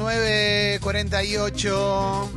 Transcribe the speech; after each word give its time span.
9.48. 0.00 2.28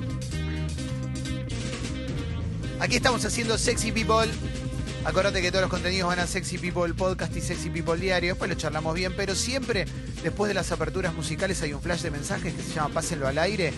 Aquí 2.82 2.98
estamos 2.98 3.24
haciendo 3.24 3.58
Sexy 3.58 3.94
People. 3.94 4.30
Acordate 5.06 5.42
que 5.42 5.50
todos 5.50 5.62
los 5.62 5.72
contenidos 5.72 6.10
van 6.10 6.20
a 6.20 6.28
Sexy 6.28 6.58
People 6.58 6.94
Podcast 6.94 7.34
y 7.38 7.42
Sexy 7.42 7.70
People 7.70 7.98
Diario. 7.98 8.34
Después 8.34 8.50
lo 8.50 8.58
charlamos 8.58 8.94
bien, 8.96 9.14
pero 9.16 9.34
siempre 9.34 9.86
después 10.22 10.50
de 10.50 10.56
las 10.56 10.74
aperturas 10.74 11.14
musicales 11.14 11.62
hay 11.62 11.72
un 11.74 11.82
flash 11.82 12.02
de 12.02 12.12
mensajes 12.12 12.54
que 12.54 12.62
se 12.62 12.74
llama 12.74 12.96
Pásenlo 12.96 13.28
al 13.28 13.38
aire. 13.38 13.72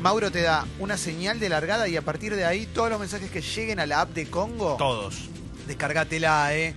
Mauro 0.00 0.30
te 0.30 0.40
da 0.40 0.66
una 0.78 0.96
señal 0.96 1.38
de 1.40 1.50
largada 1.50 1.88
y 1.88 1.96
a 1.98 2.02
partir 2.02 2.34
de 2.34 2.46
ahí 2.46 2.64
todos 2.66 2.88
los 2.88 3.00
mensajes 3.00 3.30
que 3.30 3.42
lleguen 3.42 3.80
a 3.80 3.86
la 3.86 4.00
app 4.00 4.14
de 4.14 4.30
Congo, 4.30 4.76
Todos. 4.78 5.28
descargatela, 5.66 6.56
eh. 6.56 6.74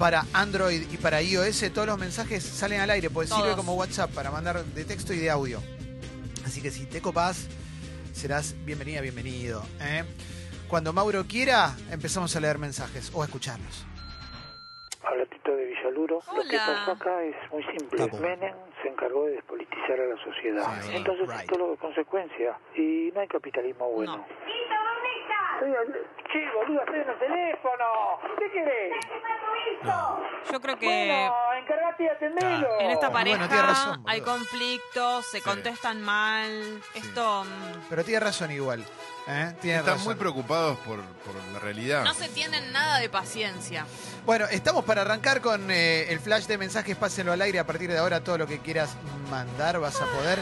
Para 0.00 0.22
Android 0.32 0.90
y 0.90 0.96
para 0.96 1.20
iOS, 1.20 1.74
todos 1.74 1.86
los 1.86 1.98
mensajes 1.98 2.42
salen 2.42 2.80
al 2.80 2.88
aire, 2.88 3.10
porque 3.10 3.28
sirve 3.28 3.54
como 3.54 3.74
WhatsApp 3.74 4.10
para 4.14 4.30
mandar 4.30 4.64
de 4.64 4.84
texto 4.86 5.12
y 5.12 5.18
de 5.18 5.28
audio. 5.28 5.60
Así 6.46 6.62
que 6.62 6.70
si 6.70 6.86
te 6.86 7.02
copas, 7.02 7.50
serás 8.14 8.56
bienvenida, 8.64 9.02
bienvenido. 9.02 9.62
¿eh? 9.78 10.04
Cuando 10.70 10.94
Mauro 10.94 11.24
quiera, 11.28 11.76
empezamos 11.90 12.34
a 12.34 12.40
leer 12.40 12.56
mensajes 12.56 13.12
o 13.12 13.20
a 13.20 13.26
escucharlos. 13.26 13.84
Habla 15.04 15.26
Tito 15.26 15.54
de 15.54 15.66
Villaluro. 15.66 16.20
Lo 16.34 16.48
que 16.48 16.56
pasó 16.56 16.92
acá 16.92 17.22
es 17.22 17.36
muy 17.52 17.62
simple. 17.64 17.98
Capo. 17.98 18.16
Menem 18.20 18.54
se 18.82 18.88
encargó 18.88 19.26
de 19.26 19.32
despolitizar 19.32 20.00
a 20.00 20.06
la 20.06 20.24
sociedad. 20.24 20.80
Sí, 20.80 20.92
Entonces 20.94 21.28
right. 21.28 21.40
esto 21.40 21.58
lo 21.58 21.72
de 21.72 21.76
consecuencia. 21.76 22.58
Y 22.74 23.10
no 23.12 23.20
hay 23.20 23.28
capitalismo 23.28 23.90
bueno. 23.90 24.16
No. 24.16 24.26
Estoy 25.60 25.76
al- 25.76 26.06
Che, 26.32 26.38
boludo, 26.54 26.80
estoy 26.80 27.00
en 27.00 27.08
el 27.10 27.18
teléfono. 27.18 27.84
¿Qué 28.38 28.50
querés? 28.52 28.92
Yo 30.50 30.60
creo 30.60 30.78
que 30.78 30.86
Bueno, 30.86 31.34
encargate 31.60 32.04
y 32.04 32.08
atendelo. 32.08 32.80
en 32.80 32.90
esta 32.92 33.08
Bueno, 33.08 33.12
pareja 33.12 33.48
tiene 33.48 33.62
razón, 33.62 33.90
boludo. 33.96 34.08
hay 34.08 34.20
conflictos, 34.20 35.26
se 35.26 35.42
contestan 35.42 36.00
mal. 36.02 36.80
Esto 36.94 37.44
mm, 37.44 37.88
Pero 37.90 38.04
tiene 38.04 38.20
razón 38.20 38.50
igual. 38.52 38.80
¿eh? 39.28 39.52
Tiene 39.60 39.78
Están 39.80 39.94
razón. 39.94 40.06
muy 40.06 40.14
preocupados 40.14 40.78
por, 40.78 41.00
por 41.02 41.34
la 41.52 41.58
realidad. 41.58 42.04
no 42.04 42.14
se 42.14 42.28
tienen 42.28 42.72
nada 42.72 42.98
de 43.00 43.08
paciencia. 43.10 43.84
Bueno, 44.24 44.46
estamos 44.50 44.84
para 44.84 45.02
arrancar 45.02 45.40
con 45.40 45.70
eh, 45.70 46.10
el 46.12 46.20
flash 46.20 46.46
de 46.46 46.56
mensajes. 46.58 46.96
Pásenlo 46.96 47.32
al 47.32 47.42
aire. 47.42 47.58
A 47.58 47.66
partir 47.66 47.90
de 47.90 47.98
ahora, 47.98 48.22
todo 48.22 48.38
lo 48.38 48.46
que 48.46 48.60
quieras 48.60 48.96
mandar 49.30 49.78
vas 49.80 50.00
a 50.00 50.06
poder 50.06 50.38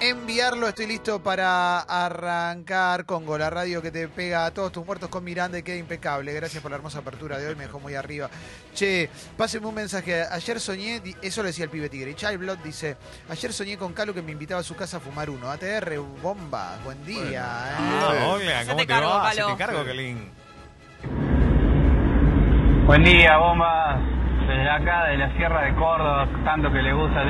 enviarlo. 0.00 0.66
Estoy 0.68 0.86
listo 0.86 1.22
para 1.22 1.80
arrancar 1.80 3.04
Congo, 3.04 3.36
la 3.36 3.50
radio 3.50 3.82
que 3.82 3.90
te 3.90 4.08
pega 4.08 4.46
a 4.46 4.50
todos 4.50 4.72
tus 4.72 4.84
muertos 4.84 5.08
con 5.08 5.22
Miranda 5.22 5.58
y 5.58 5.62
queda 5.62 5.76
impecable. 5.76 6.32
Gracias 6.32 6.62
por 6.62 6.70
la 6.70 6.76
hermosa 6.76 7.00
apertura 7.00 7.38
de 7.38 7.48
hoy, 7.48 7.54
me 7.54 7.64
dejó 7.64 7.78
muy 7.80 7.94
arriba. 7.94 8.28
Che, 8.74 9.10
pásenme 9.36 9.66
un 9.66 9.74
mensaje. 9.74 10.22
Ayer 10.30 10.58
soñé, 10.58 11.02
eso 11.22 11.42
lo 11.42 11.48
decía 11.48 11.64
el 11.64 11.70
pibe 11.70 11.88
tigre. 11.88 12.10
Y 12.10 12.14
Childblood 12.14 12.58
dice: 12.58 12.96
Ayer 13.28 13.52
soñé 13.52 13.76
con 13.76 13.92
Calo 13.92 14.14
que 14.14 14.22
me 14.22 14.32
invitaba 14.32 14.60
a 14.60 14.64
su 14.64 14.74
casa 14.74 14.96
a 14.96 15.00
fumar 15.00 15.28
uno. 15.30 15.50
ATR, 15.50 15.98
bomba, 16.22 16.78
buen 16.84 17.04
día. 17.04 17.76
Bueno. 17.78 18.14
¿eh? 18.14 18.18
Ah, 18.20 18.26
hola, 18.28 18.64
¿cómo 18.66 18.76
te 18.76 18.86
cargo, 18.86 19.10
va? 19.10 19.30
Calo. 19.30 19.46
Se 19.46 19.52
te 19.52 19.58
cargo, 19.58 19.84
Kelin. 19.84 20.30
Buen 22.86 23.04
día, 23.04 23.36
bombas. 23.36 24.00
Desde 24.48 24.68
acá, 24.68 25.04
de 25.10 25.18
la 25.18 25.36
Sierra 25.36 25.64
de 25.64 25.74
Córdoba, 25.76 26.28
tanto 26.44 26.72
que 26.72 26.82
le 26.82 26.92
gusta 26.92 27.20
a 27.20 27.24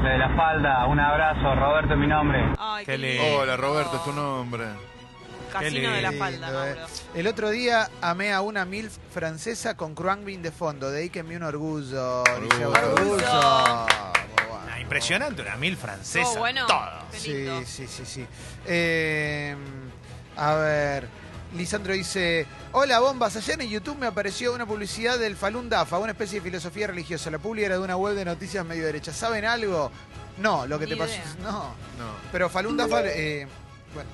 Desde 0.00 0.18
la 0.18 0.34
falda, 0.36 0.86
un 0.86 0.98
abrazo. 1.00 1.54
Roberto 1.54 1.92
es 1.94 1.98
mi 1.98 2.06
nombre. 2.06 2.52
Ay, 2.58 2.84
Qué 2.84 2.98
lindo. 2.98 3.38
Hola 3.38 3.56
Roberto, 3.56 3.96
es 3.96 4.04
tu 4.04 4.12
nombre. 4.12 4.64
Casino 5.52 5.90
de 5.92 6.00
la 6.02 6.10
lindo, 6.10 6.24
falda, 6.24 6.48
eh. 6.48 6.74
Mauro. 6.74 6.86
El 7.14 7.26
otro 7.26 7.50
día 7.50 7.88
amé 8.00 8.32
a 8.32 8.40
una 8.40 8.64
MILF 8.64 8.96
francesa 9.12 9.76
con 9.76 9.94
Cruangbin 9.94 10.42
de 10.42 10.50
fondo. 10.50 10.90
De 10.90 11.02
ahí 11.02 11.10
que 11.10 11.22
me 11.22 11.36
un 11.36 11.42
orgullo. 11.42 12.22
dice 12.24 12.64
Orgullo. 12.66 12.70
orgullo. 12.70 13.02
Orgullo. 13.02 13.16
Muy 13.18 14.46
bueno. 14.48 14.64
Ah, 14.72 14.80
impresionante, 14.80 15.42
una 15.42 15.56
mil 15.56 15.76
francesa. 15.76 16.30
Oh, 16.30 16.38
bueno. 16.38 16.66
Todo. 16.66 16.90
Qué 17.12 17.18
Sí, 17.18 17.32
lindo. 17.34 17.62
sí, 17.66 17.86
sí, 17.86 18.06
sí. 18.06 18.26
Eh, 18.66 19.54
a 20.36 20.54
ver. 20.54 21.06
Lisandro 21.56 21.92
dice, 21.92 22.46
hola 22.72 23.00
bombas, 23.00 23.36
ayer 23.36 23.60
en 23.60 23.68
YouTube 23.68 23.98
me 23.98 24.06
apareció 24.06 24.54
una 24.54 24.64
publicidad 24.64 25.18
del 25.18 25.36
Falun 25.36 25.68
Dafa, 25.68 25.98
una 25.98 26.12
especie 26.12 26.40
de 26.40 26.44
filosofía 26.44 26.86
religiosa. 26.86 27.30
La 27.30 27.38
publi 27.38 27.64
era 27.64 27.74
de 27.76 27.82
una 27.82 27.96
web 27.96 28.14
de 28.14 28.24
noticias 28.24 28.64
medio 28.64 28.86
derecha. 28.86 29.12
¿Saben 29.12 29.44
algo? 29.44 29.90
No, 30.38 30.66
lo 30.66 30.78
que 30.78 30.86
Ni 30.86 30.92
te 30.92 30.96
pasó... 30.96 31.12
No, 31.42 31.52
No. 31.98 32.14
pero 32.32 32.48
Falun 32.48 32.76
Dafa, 32.76 33.02
eh, 33.04 33.46
bueno, 33.92 34.08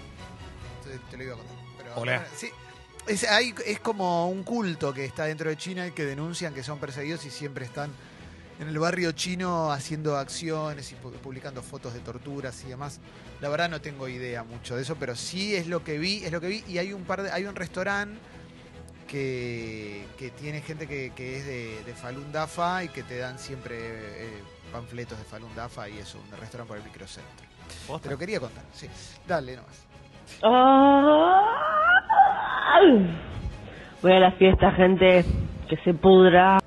te, 0.84 0.98
te 1.10 1.16
lo 1.16 1.22
iba 1.24 1.34
a 1.34 1.36
contar. 1.36 1.56
Pero, 1.78 1.90
Hola. 1.94 2.12
bueno, 2.18 2.24
sí, 2.36 2.50
es, 3.06 3.22
hay- 3.24 3.54
es 3.64 3.78
como 3.78 4.28
un 4.28 4.42
culto 4.42 4.92
que 4.92 5.04
está 5.04 5.24
dentro 5.26 5.48
de 5.48 5.56
China 5.56 5.86
y 5.86 5.92
que 5.92 6.04
denuncian 6.04 6.52
que 6.52 6.64
son 6.64 6.80
perseguidos 6.80 7.24
y 7.24 7.30
siempre 7.30 7.64
están 7.64 7.92
en 8.60 8.68
el 8.68 8.78
barrio 8.78 9.12
chino 9.12 9.70
haciendo 9.70 10.16
acciones 10.16 10.90
y 10.92 10.96
pu- 10.96 11.12
publicando 11.12 11.62
fotos 11.62 11.94
de 11.94 12.00
torturas 12.00 12.64
y 12.64 12.68
demás. 12.68 13.00
La 13.40 13.48
verdad 13.48 13.68
no 13.70 13.80
tengo 13.80 14.08
idea 14.08 14.42
mucho 14.42 14.74
de 14.76 14.82
eso, 14.82 14.96
pero 14.98 15.14
sí 15.14 15.54
es 15.54 15.66
lo 15.68 15.84
que 15.84 15.98
vi, 15.98 16.24
es 16.24 16.32
lo 16.32 16.40
que 16.40 16.48
vi 16.48 16.64
y 16.68 16.78
hay 16.78 16.92
un 16.92 17.04
par 17.04 17.22
de, 17.22 17.30
hay 17.30 17.44
un 17.44 17.54
restaurante 17.54 18.18
que, 19.06 20.04
que 20.18 20.30
tiene 20.30 20.60
gente 20.60 20.86
que, 20.86 21.12
que 21.14 21.38
es 21.38 21.46
de, 21.46 21.84
de 21.84 21.94
Falun 21.94 22.30
Dafa 22.32 22.84
y 22.84 22.88
que 22.88 23.02
te 23.04 23.18
dan 23.18 23.38
siempre 23.38 23.76
eh, 23.78 24.42
panfletos 24.72 25.16
de 25.18 25.24
Falun 25.24 25.54
Dafa 25.54 25.88
y 25.88 25.98
eso, 25.98 26.18
un 26.18 26.30
restaurante 26.38 26.68
por 26.68 26.76
el 26.78 26.84
microcentro. 26.84 27.46
Posta. 27.86 28.08
Te 28.08 28.12
lo 28.14 28.18
quería 28.18 28.40
contar, 28.40 28.64
sí. 28.72 28.86
Dale 29.26 29.56
nomás. 29.56 29.86
Voy 34.02 34.12
a 34.12 34.18
la 34.20 34.32
fiesta, 34.32 34.70
gente. 34.72 35.24
Que 35.68 35.76
se 35.84 35.94
pudra. 35.94 36.58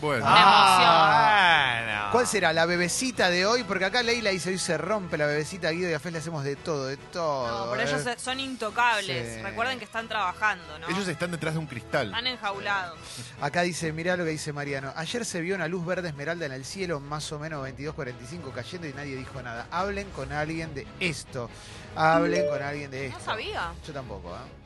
Bueno, 0.00 0.24
Ah. 0.28 1.80
Bueno. 1.82 1.96
¿Cuál 2.12 2.26
será 2.26 2.52
la 2.52 2.66
bebecita 2.66 3.30
de 3.30 3.46
hoy? 3.46 3.64
Porque 3.64 3.84
acá 3.84 4.02
Leila 4.02 4.30
dice 4.30 4.50
hoy 4.50 4.58
se 4.58 4.78
rompe 4.78 5.16
la 5.18 5.26
bebecita, 5.26 5.70
Guido 5.70 5.90
y 5.90 5.94
a 5.94 5.98
Fe 6.00 6.10
le 6.10 6.18
hacemos 6.18 6.44
de 6.44 6.54
todo, 6.56 6.86
de 6.86 6.96
todo. 6.96 7.66
No, 7.66 7.70
pero 7.72 7.82
¿eh? 7.82 7.90
ellos 7.90 8.02
se- 8.02 8.18
son 8.18 8.38
intocables. 8.40 9.34
Sí. 9.36 9.42
Recuerden 9.42 9.78
que 9.78 9.84
están 9.84 10.06
trabajando, 10.08 10.78
¿no? 10.78 10.88
ellos 10.88 11.06
están 11.08 11.30
detrás 11.32 11.54
de 11.54 11.60
un 11.60 11.66
cristal. 11.66 12.06
Están 12.08 12.26
enjaulados. 12.26 12.98
Acá 13.40 13.62
dice, 13.62 13.92
mirá 13.92 14.16
lo 14.16 14.24
que 14.24 14.30
dice 14.30 14.52
Mariano. 14.52 14.92
Ayer 14.96 15.24
se 15.24 15.40
vio 15.40 15.54
una 15.56 15.66
luz 15.68 15.84
verde 15.84 16.08
esmeralda 16.08 16.46
en 16.46 16.52
el 16.52 16.64
cielo, 16.64 17.00
más 17.00 17.30
o 17.32 17.38
menos 17.38 17.66
22.45 17.66 18.52
cayendo 18.54 18.86
y 18.86 18.92
nadie 18.92 19.16
dijo 19.16 19.42
nada. 19.42 19.66
Hablen 19.70 20.08
con 20.10 20.32
alguien 20.32 20.74
de 20.74 20.86
esto. 21.00 21.50
Hablen 21.96 22.46
con 22.48 22.62
alguien 22.62 22.90
de 22.90 23.08
No 23.08 23.16
esto. 23.16 23.30
sabía. 23.30 23.72
Yo 23.86 23.92
tampoco, 23.92 24.30
¿eh? 24.34 24.65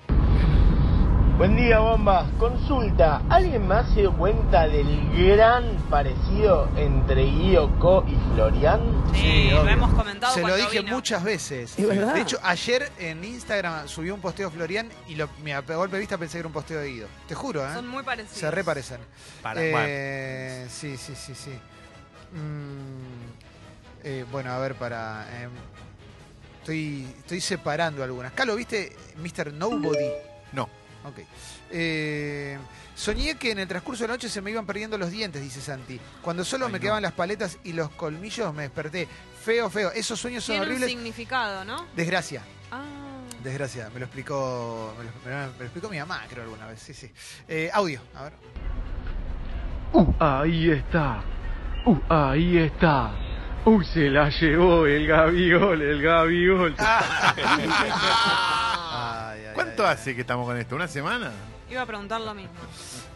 Buen 1.41 1.57
día, 1.57 1.79
bombas. 1.79 2.31
Consulta, 2.39 3.23
¿alguien 3.31 3.67
más 3.67 3.89
se 3.95 4.01
dio 4.01 4.13
cuenta 4.15 4.69
del 4.69 5.11
gran 5.27 5.75
parecido 5.89 6.69
entre 6.77 7.25
Yoko 7.51 8.05
y 8.07 8.35
Florian? 8.35 8.83
Sí, 9.15 9.49
lo 9.51 9.67
hemos 9.67 9.91
comentado 9.95 10.35
Se 10.35 10.43
lo 10.43 10.55
dije 10.55 10.83
vino. 10.83 10.95
muchas 10.97 11.25
veces. 11.25 11.79
¿Es 11.79 11.89
verdad? 11.89 12.13
De 12.13 12.21
hecho, 12.21 12.39
ayer 12.43 12.93
en 12.99 13.25
Instagram 13.25 13.89
subió 13.89 14.15
un 14.15 14.21
posteo 14.21 14.51
Florian 14.51 14.91
y 15.09 15.15
lo, 15.15 15.31
me 15.43 15.55
a 15.55 15.63
golpe 15.63 15.97
de 15.97 16.01
vista 16.01 16.19
pensé 16.19 16.35
que 16.35 16.39
era 16.41 16.49
un 16.49 16.53
posteo 16.53 16.79
de 16.79 16.89
Guido. 16.89 17.09
Te 17.27 17.35
juro, 17.35 17.67
¿eh? 17.67 17.73
Son 17.73 17.89
muy 17.89 18.03
parecidos. 18.03 18.37
Se 18.39 18.51
reparecen. 18.51 18.99
Para, 19.41 19.63
Eh, 19.63 20.67
Sí, 20.69 20.99
sí, 20.99 21.15
sí, 21.15 21.35
sí. 21.35 21.53
Mm, 22.33 24.05
eh, 24.05 24.27
bueno, 24.31 24.53
a 24.53 24.59
ver, 24.59 24.75
para. 24.75 25.25
eh, 25.31 25.49
estoy, 26.59 27.07
estoy 27.21 27.41
separando 27.41 28.05
algunas. 28.05 28.31
Calo, 28.33 28.55
¿viste 28.57 28.95
Mr. 29.17 29.55
Nobody? 29.55 30.11
No. 30.53 30.69
Ok. 31.05 31.19
Eh, 31.71 32.59
soñé 32.95 33.37
que 33.37 33.53
en 33.53 33.59
el 33.61 33.69
transcurso 33.69 34.05
de 34.05 34.09
la 34.09 34.15
noche 34.15 34.29
se 34.29 34.41
me 34.43 34.51
iban 34.51 34.67
perdiendo 34.67 34.99
los 34.99 35.11
dientes, 35.11 35.41
dice 35.43 35.61
Santi. 35.61 35.99
Cuando 36.23 36.45
solo 36.45 36.67
Ay, 36.67 36.73
me 36.73 36.79
no. 36.79 36.83
quedaban 36.83 37.03
las 37.03 37.13
paletas 37.13 37.59
y 37.65 37.73
los 37.73 37.91
colmillos 37.91 38.53
me 38.55 38.63
desperté. 38.65 39.09
Feo, 39.45 39.71
feo. 39.71 39.91
Esos 39.93 40.21
sueños 40.21 40.45
son 40.45 40.55
Tiene 40.55 40.67
un 40.67 40.71
horribles. 40.73 40.91
significado, 40.91 41.65
¿no? 41.65 41.87
Desgracia. 41.97 42.43
Ah. 42.71 42.83
Desgracia. 43.43 43.89
Me 43.95 44.01
lo 44.01 44.05
explicó. 44.07 44.95
Me 44.99 45.05
lo, 45.05 45.11
me 45.25 45.31
lo- 45.47 45.53
me 45.53 45.59
lo 45.59 45.65
explicó 45.65 45.89
mi 45.89 45.99
mamá, 45.99 46.23
creo, 46.29 46.45
alguna 46.45 46.67
vez. 46.67 46.81
Sí, 46.81 46.93
sí. 46.93 47.11
Eh, 47.49 47.71
audio, 47.73 48.01
a 48.15 48.25
ver. 48.25 48.33
Uh, 49.93 50.13
ahí 50.21 50.71
está. 50.71 51.23
Uh, 51.87 51.97
ahí 52.11 52.59
está. 52.59 53.13
Uh, 53.65 53.83
se 53.83 54.11
la 54.11 54.29
llevó 54.29 54.87
el 54.87 55.07
gaviol, 55.07 55.81
el 55.81 56.03
gaviol. 56.03 56.75
Ay, 59.51 59.55
¿Cuánto 59.55 59.87
ay, 59.87 59.95
hace 59.95 60.15
que 60.15 60.23
estamos 60.23 60.47
con 60.47 60.57
esto? 60.57 60.75
¿Una 60.77 60.89
semana? 60.89 61.31
Iba 61.71 61.83
a 61.83 61.87
preguntar 61.87 62.21
lo 62.21 62.35
mismo. 62.35 62.53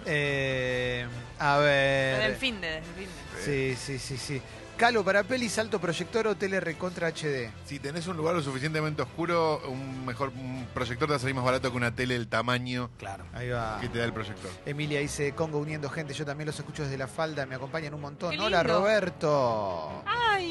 Eh, 0.07 1.07
a 1.39 1.59
Desde 1.59 2.25
el 2.27 2.31
ver. 2.33 2.39
fin 2.39 2.61
de, 2.61 2.67
desde 2.69 2.79
el 2.89 2.95
fin 2.95 3.09
de. 3.37 3.75
Sí, 3.77 3.77
sí, 3.77 3.99
sí, 3.99 4.17
sí. 4.17 4.43
Calo, 4.77 5.05
para 5.05 5.23
pelis, 5.23 5.57
alto 5.61 5.81
proyector 5.81 6.27
o 6.27 6.35
tele 6.37 6.59
recontra 6.59 7.09
HD. 7.09 7.49
Si 7.65 7.79
tenés 7.79 8.09
un 8.09 8.17
lugar 8.17 8.35
lo 8.35 8.43
suficientemente 8.43 9.03
oscuro, 9.03 9.63
un 9.69 10.05
mejor 10.05 10.31
un 10.31 10.67
proyector 10.75 11.07
te 11.07 11.13
va 11.13 11.17
a 11.17 11.21
salir 11.21 11.35
más 11.37 11.45
barato 11.45 11.71
que 11.71 11.77
una 11.77 11.95
tele 11.95 12.15
del 12.15 12.27
tamaño 12.27 12.91
Claro. 12.99 13.25
Ahí 13.33 13.51
va. 13.51 13.79
que 13.81 13.89
te 13.89 13.99
da 14.01 14.05
el 14.05 14.13
proyector. 14.13 14.51
Emilia 14.67 14.99
dice, 14.99 15.33
Congo 15.33 15.59
uniendo 15.59 15.89
gente, 15.91 16.13
yo 16.13 16.27
también 16.27 16.47
los 16.47 16.59
escucho 16.59 16.83
desde 16.83 16.99
la 16.99 17.07
falda, 17.07 17.47
me 17.47 17.55
acompañan 17.55 17.95
un 17.95 18.01
montón. 18.01 18.39
Hola. 18.41 18.65
Roberto. 18.65 20.03
Ay, 20.07 20.44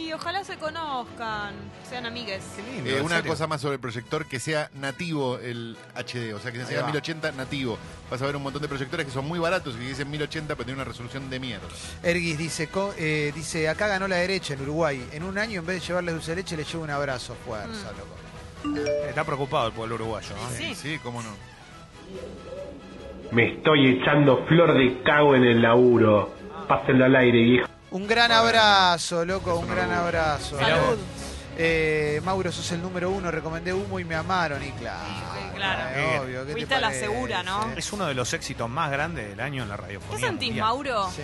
se 0.53 0.59
conozcan, 0.59 1.53
sean 1.89 2.05
amigues. 2.05 2.43
Qué 2.55 2.61
lindo. 2.71 2.89
Eh, 2.89 2.97
¿en 2.99 3.05
una 3.05 3.15
serio? 3.17 3.31
cosa 3.31 3.47
más 3.47 3.61
sobre 3.61 3.75
el 3.75 3.79
proyector, 3.79 4.25
que 4.27 4.39
sea 4.39 4.69
nativo 4.75 5.37
el 5.39 5.75
HD, 5.95 6.33
o 6.33 6.39
sea, 6.39 6.51
que 6.51 6.59
Ahí 6.61 6.65
sea 6.67 6.81
va. 6.81 6.87
1080 6.87 7.31
nativo. 7.33 7.77
Vas 8.11 8.21
a 8.21 8.25
ver 8.25 8.35
un 8.35 8.43
montón 8.43 8.61
de 8.61 8.67
proyectores 8.67 9.05
que 9.05 9.11
son 9.11 9.25
muy 9.27 9.39
baratos 9.39 9.75
y 9.75 9.79
que 9.79 9.87
dicen 9.89 10.09
1080 10.11 10.55
pero 10.55 10.65
tienen 10.65 10.81
una 10.81 10.85
resolución 10.89 11.29
de 11.29 11.39
mierda. 11.39 11.67
Erguis 12.03 12.37
dice, 12.37 12.67
co- 12.67 12.93
eh, 12.97 13.31
dice, 13.35 13.67
acá 13.69 13.87
ganó 13.87 14.07
la 14.07 14.17
derecha 14.17 14.53
en 14.53 14.61
Uruguay. 14.61 15.03
En 15.11 15.23
un 15.23 15.37
año, 15.37 15.59
en 15.61 15.65
vez 15.65 15.81
de 15.81 15.87
llevarles 15.87 16.13
dulce 16.15 16.31
de 16.31 16.35
leche, 16.37 16.55
les 16.57 16.71
llevo 16.71 16.83
un 16.83 16.89
abrazo. 16.91 17.35
Fuerza, 17.45 17.91
Mm. 17.91 17.97
loco. 17.97 18.85
Está 19.09 19.23
preocupado 19.23 19.67
el 19.67 19.73
pueblo 19.73 19.95
uruguayo. 19.95 20.29
¿no? 20.35 20.57
Sí. 20.57 20.73
Sí, 20.75 20.99
cómo 21.03 21.21
no. 21.21 21.29
Me 23.31 23.55
estoy 23.55 23.87
echando 23.99 24.45
flor 24.45 24.73
de 24.77 25.01
cago 25.03 25.35
en 25.35 25.43
el 25.43 25.61
laburo. 25.61 26.31
Pásenlo 26.67 27.05
al 27.05 27.15
aire, 27.15 27.41
viejo. 27.41 27.67
Un 27.93 28.07
gran 28.07 28.31
abrazo, 28.31 29.23
loco, 29.23 29.55
un 29.55 29.67
gran 29.69 29.91
abrazo. 29.91 30.57
Salud. 30.57 30.97
Eh, 31.55 32.19
Mauro, 32.25 32.51
sos 32.51 32.71
el 32.71 32.81
número 32.81 33.11
uno, 33.11 33.29
recomendé 33.29 33.71
humo 33.71 33.99
y 33.99 34.03
me 34.03 34.15
amaron. 34.15 34.63
Y 34.63 34.71
claro, 34.71 34.99
Sí, 35.05 35.55
claro. 35.55 35.81
eh, 35.95 36.19
obvio. 36.19 36.39
¿qué 36.41 36.45
te 36.47 36.51
Fuiste 36.53 36.73
a 36.75 36.81
la 36.81 36.87
parece? 36.87 37.05
segura, 37.05 37.43
¿no? 37.43 37.71
Es 37.77 37.93
uno 37.93 38.05
de 38.07 38.15
los 38.15 38.33
éxitos 38.33 38.67
más 38.67 38.89
grandes 38.91 39.29
del 39.29 39.39
año 39.39 39.61
en 39.63 39.69
la 39.69 39.77
radiofonía. 39.77 40.17
¿Qué 40.19 40.25
sentís, 40.25 40.49
mundial. 40.49 40.65
Mauro? 40.65 41.11
Sí. 41.15 41.21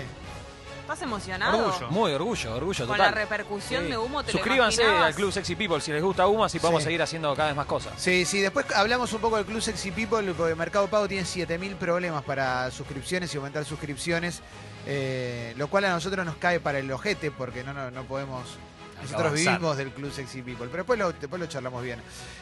¿Estás 0.82 1.02
emocionado? 1.02 1.58
Orgullo. 1.68 1.90
Muy 1.92 2.12
orgullo, 2.14 2.56
orgullo 2.56 2.88
Con 2.88 2.98
total. 2.98 3.12
la 3.12 3.20
repercusión 3.20 3.84
Sí. 3.86 3.90
de 3.92 3.98
humo, 3.98 4.24
¿te 4.24 4.32
lo 4.34 4.38
Suscríbanse 4.40 4.84
al 4.84 5.14
Club 5.16 5.32
Sexy 5.32 5.56
People 5.56 5.82
si 5.82 5.92
les 5.92 6.02
gusta 6.04 6.26
humo, 6.28 6.44
así 6.46 6.60
podemos 6.60 6.82
Sí. 6.82 6.86
seguir 6.86 7.02
haciendo 7.02 7.36
cada 7.36 7.50
vez 7.50 7.56
más 7.58 7.68
cosas. 7.68 7.94
Sí, 7.98 8.26
sí, 8.26 8.42
después 8.42 8.66
hablamos 8.76 9.12
un 9.14 9.22
poco 9.22 9.38
del 9.38 9.46
Club 9.46 9.62
Sexy 9.62 9.92
People, 9.92 10.32
porque 10.34 10.54
Mercado 10.56 10.88
Pago 10.88 11.08
tiene 11.08 11.26
7000 11.26 11.76
problemas 11.76 12.24
para 12.24 12.70
suscripciones 12.72 13.32
y 13.34 13.38
aumentar 13.38 13.66
suscripciones, 13.66 14.42
eh, 14.86 15.54
lo 15.58 15.68
cual 15.68 15.86
a 15.86 15.90
nosotros 15.92 16.26
nos 16.26 16.36
cae 16.38 16.60
para 16.60 16.80
el 16.80 16.92
ojete, 16.92 17.32
porque 17.32 17.64
no, 17.64 17.74
no, 17.74 17.92
no 17.92 18.04
podemos... 18.04 18.58
Nosotros 19.02 19.28
avanzar. 19.28 19.54
vivimos 19.54 19.78
del 19.78 19.92
Club 19.92 20.12
Sexy 20.12 20.42
People, 20.42 20.66
pero 20.66 20.84
después 20.84 21.00
lo, 21.00 21.14
después 21.14 21.40
lo 21.40 21.48
charlamos 21.48 21.82
bien. 21.82 22.02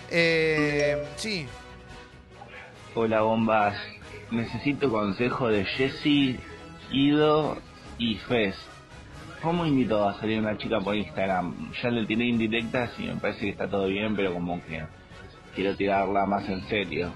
Eh, 0.10 1.06
sí, 1.16 1.48
Hola 3.00 3.22
bombas, 3.22 3.78
necesito 4.32 4.90
consejo 4.90 5.50
de 5.50 5.66
Jesse, 5.66 6.40
Ido 6.92 7.60
y 8.00 8.16
Fez. 8.16 8.56
¿Cómo 9.44 9.68
invito 9.68 10.10
a 10.10 10.20
salir 10.20 10.40
una 10.40 10.58
chica 10.58 10.80
por 10.80 10.96
Instagram? 10.96 11.72
Ya 11.80 11.92
le 11.92 12.08
tiré 12.08 12.26
indirectas 12.26 12.90
y 12.98 13.04
me 13.04 13.18
parece 13.18 13.42
que 13.42 13.50
está 13.50 13.68
todo 13.68 13.86
bien, 13.86 14.16
pero 14.16 14.34
como 14.34 14.60
que 14.66 14.84
quiero 15.54 15.76
tirarla 15.76 16.26
más 16.26 16.50
en 16.50 16.68
serio. 16.70 17.12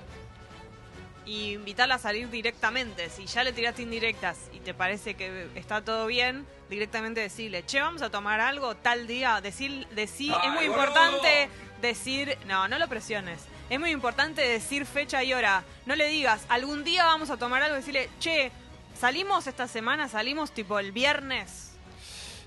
Y 1.26 1.54
invitarla 1.54 1.96
a 1.96 2.00
salir 2.00 2.30
directamente. 2.30 3.10
Si 3.10 3.26
ya 3.26 3.44
le 3.44 3.54
tiraste 3.54 3.84
indirectas 3.84 4.38
y 4.54 4.60
te 4.60 4.74
parece 4.74 5.14
que 5.14 5.48
está 5.56 5.82
todo 5.84 6.08
bien, 6.08 6.48
directamente 6.70 7.22
decirle, 7.22 7.64
che, 7.64 7.80
vamos 7.80 8.02
a 8.02 8.10
tomar 8.10 8.40
algo 8.40 8.76
tal 8.76 9.08
día. 9.08 9.40
Decir, 9.42 9.88
decir, 9.90 10.34
es 10.44 10.52
muy 10.52 10.66
importante 10.66 11.50
decir, 11.82 12.38
no, 12.48 12.68
no 12.68 12.80
lo 12.80 12.88
presiones. 12.88 13.42
Es 13.70 13.80
muy 13.80 13.92
importante 13.92 14.42
decir 14.42 14.86
fecha 14.86 15.24
y 15.24 15.34
hora. 15.34 15.64
No 15.86 15.96
le 15.96 16.08
digas, 16.08 16.46
algún 16.50 16.84
día 16.84 17.06
vamos 17.06 17.30
a 17.30 17.38
tomar 17.38 17.62
algo, 17.62 17.76
decirle, 17.76 18.10
che, 18.20 18.52
salimos 19.00 19.48
esta 19.48 19.68
semana, 19.68 20.10
salimos 20.10 20.52
tipo 20.52 20.80
el 20.80 20.92
viernes. 20.92 21.71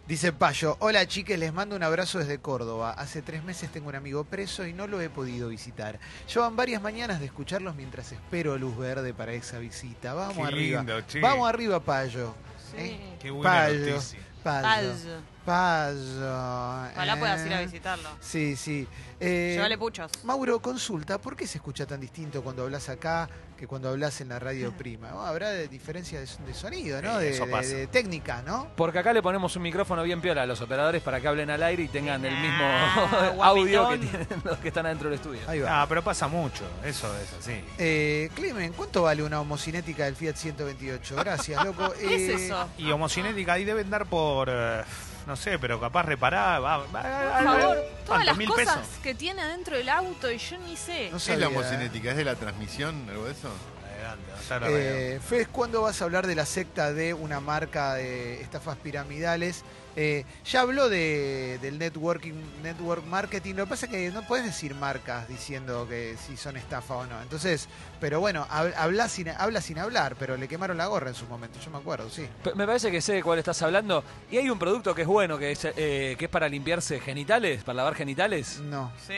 Dice 0.07 0.33
Payo, 0.33 0.77
hola 0.81 1.07
chiques, 1.07 1.39
les 1.39 1.53
mando 1.53 1.77
un 1.77 1.83
abrazo 1.83 2.19
desde 2.19 2.39
Córdoba. 2.39 2.93
Hace 2.93 3.23
tres 3.23 3.43
meses 3.45 3.71
tengo 3.71 3.89
un 3.89 3.95
amigo 3.95 4.25
preso 4.25 4.67
y 4.67 4.73
no 4.73 4.87
lo 4.87 5.01
he 5.01 5.09
podido 5.11 5.49
visitar. 5.49 5.99
Llevan 6.33 6.57
varias 6.57 6.83
mañanas 6.83 7.21
de 7.21 7.27
escucharlos 7.27 7.75
mientras 7.75 8.13
espero 8.13 8.57
luz 8.59 8.77
verde 8.77 9.15
para 9.15 9.33
esa 9.33 9.59
visita. 9.59 10.15
Vamos 10.15 10.37
Qué 10.37 10.43
arriba. 10.43 10.83
lindo. 10.83 11.03
Vamos 11.21 11.49
arriba, 11.49 11.81
Payo. 11.81 12.35
Sí. 12.71 12.77
¿Eh? 12.79 13.17
Qué 13.21 13.31
buena 13.31 13.51
Payo. 13.51 13.91
noticia. 13.91 14.19
Payo. 14.43 14.63
Payo. 14.93 15.34
Payo. 15.45 16.91
Ojalá 16.93 17.15
eh. 17.15 17.17
puedas 17.19 17.47
ir 17.47 17.55
a 17.55 17.61
visitarlo. 17.61 18.09
Sí, 18.21 18.57
sí. 18.57 18.87
Eh, 19.21 19.53
Llévale 19.55 19.79
puchos. 19.79 20.11
Mauro, 20.25 20.59
consulta, 20.61 21.19
¿por 21.19 21.37
qué 21.37 21.47
se 21.47 21.59
escucha 21.59 21.87
tan 21.87 22.01
distinto 22.01 22.43
cuando 22.43 22.63
hablas 22.65 22.89
acá 22.89 23.29
que 23.57 23.67
cuando 23.69 23.89
hablas 23.89 24.21
en 24.21 24.29
la 24.31 24.39
radio 24.39 24.73
prima? 24.79 25.11
Oh, 25.15 25.21
habrá 25.23 25.51
de 25.51 25.69
diferencia 25.69 26.19
de, 26.21 26.27
de 26.47 26.55
sonido, 26.55 27.01
¿no? 27.01 27.19
Sí, 27.19 27.25
de, 27.25 27.31
eso 27.31 27.47
de- 27.47 27.53
pasa. 27.53 27.75
de 27.75 27.87
técnica, 27.87 28.43
¿no? 28.43 28.69
Porque 28.77 28.99
acá 28.99 29.13
le 29.13 29.23
ponemos 29.23 29.55
un 29.57 29.63
micrófono 29.63 30.03
bien 30.03 30.21
piola 30.21 30.43
a 30.43 30.47
los 30.47 30.61
operadores 30.61 31.03
para 31.03 31.21
que 31.21 31.29
hablen 31.29 31.49
al 31.51 31.63
aire 31.63 31.85
y 31.85 31.89
tengan 31.89 32.25
el 32.25 32.35
mismo 32.37 32.65
Ah, 32.65 33.33
audio 33.43 33.89
que 33.91 33.99
tienen 33.99 34.29
los 34.45 34.59
que 34.59 34.69
están 34.69 34.87
adentro 34.87 35.09
del 35.09 35.19
estudio. 35.19 35.41
Ahí 35.47 35.61
va. 35.61 35.83
Ah, 35.83 35.87
pero 35.89 36.03
pasa 36.03 36.27
mucho. 36.29 36.65
Eso 36.85 37.09
es 37.19 37.33
así. 37.39 37.65
Eh, 37.79 38.31
Clemen, 38.35 38.73
¿cuánto 38.73 39.03
vale 39.03 39.23
una 39.23 39.41
homocinética 39.41 40.05
del 40.05 40.17
Fiat 40.17 40.35
128? 40.37 41.17
Gracias, 41.17 41.65
loco. 41.65 41.93
¿Qué 42.01 42.15
es 42.35 42.41
Eh, 42.41 42.47
eso? 42.47 42.69
Y 42.79 42.91
homocinética 42.91 43.53
ahí 43.55 43.65
deben 43.65 43.89
dar 43.91 44.07
por. 44.07 44.49
eh, 44.51 44.83
no 45.27 45.37
sé, 45.37 45.59
pero 45.59 45.81
capaz 45.81 46.03
reparar. 46.05 46.63
Va, 46.63 46.79
va- 46.79 46.85
Por 46.87 47.45
favor, 47.45 47.77
todas 48.07 48.25
las 48.27 48.37
¿Mil 48.37 48.49
cosas 48.49 48.77
pesos? 48.79 48.89
que 49.03 49.15
tiene 49.15 49.43
adentro 49.43 49.77
del 49.77 49.89
auto 49.89 50.31
y 50.31 50.39
yo 50.39 50.59
ni 50.59 50.77
sé. 50.77 51.05
No 51.07 51.11
¿Qué 51.13 51.17
es 51.17 51.23
sabía, 51.25 51.41
la 51.41 51.47
eh. 51.47 51.49
homocinética? 51.57 52.11
¿Es 52.11 52.17
de 52.17 52.25
la 52.25 52.35
transmisión? 52.35 53.07
¿Algo 53.09 53.25
de 53.25 53.33
eso? 53.33 53.49
Adelante, 53.95 54.31
va 54.33 54.37
a 54.39 54.41
estar 54.41 54.63
Eh, 54.67 55.21
Fez, 55.27 55.49
¿cuándo 55.49 55.83
vas 55.83 56.01
a 56.01 56.05
hablar 56.05 56.27
de 56.27 56.35
la 56.35 56.45
secta 56.47 56.93
de 56.93 57.15
una 57.15 57.41
marca 57.41 57.95
de 57.95 58.41
estafas 58.43 58.77
piramidales? 58.77 59.65
Eh, 59.97 60.25
ya 60.45 60.61
habló 60.63 60.89
de, 60.89 61.59
del 61.63 61.79
networking, 61.79 62.35
network 62.63 63.05
marketing. 63.07 63.55
Lo 63.55 63.65
que 63.65 63.71
pasa 63.71 63.87
es 63.87 63.93
que 63.93 64.11
no 64.11 64.23
puedes 64.27 64.45
decir 64.45 64.75
marcas 64.75 65.29
diciendo 65.29 65.87
que 65.89 66.17
si 66.27 66.37
son 66.37 66.57
estafa 66.57 66.95
o 66.97 67.07
no. 67.07 67.21
Entonces, 67.23 67.69
pero 68.01 68.21
bueno, 68.21 68.47
hab- 68.51 68.75
habla 68.77 69.09
sin, 69.09 69.29
habla 69.29 69.61
sin 69.61 69.79
hablar, 69.79 70.17
pero 70.19 70.37
le 70.37 70.49
quemaron 70.49 70.77
la 70.77 70.87
gorra 70.87 71.09
en 71.11 71.15
su 71.15 71.27
momento. 71.27 71.59
Yo 71.65 71.71
me 71.71 71.79
acuerdo, 71.79 72.11
sí. 72.11 72.27
Me 72.57 72.67
parece 72.67 72.91
que 72.91 73.01
sé 73.01 73.13
de 73.15 73.23
cuál 73.23 73.39
estás 73.39 73.61
hablando. 73.63 74.03
Y 74.31 74.37
hay 74.39 74.51
un 74.51 74.59
producto 74.59 74.95
que 74.95 75.03
es 75.03 75.09
bueno, 75.09 75.39
que 75.39 75.53
es, 75.53 75.65
eh, 75.65 76.17
que 76.19 76.25
es 76.25 76.31
para 76.31 76.49
limpiarse 76.49 77.01
genitales, 77.01 77.63
para 77.63 77.77
lavar 77.77 77.95
genitales. 77.95 78.59
No. 78.61 78.93
Sí. 79.07 79.15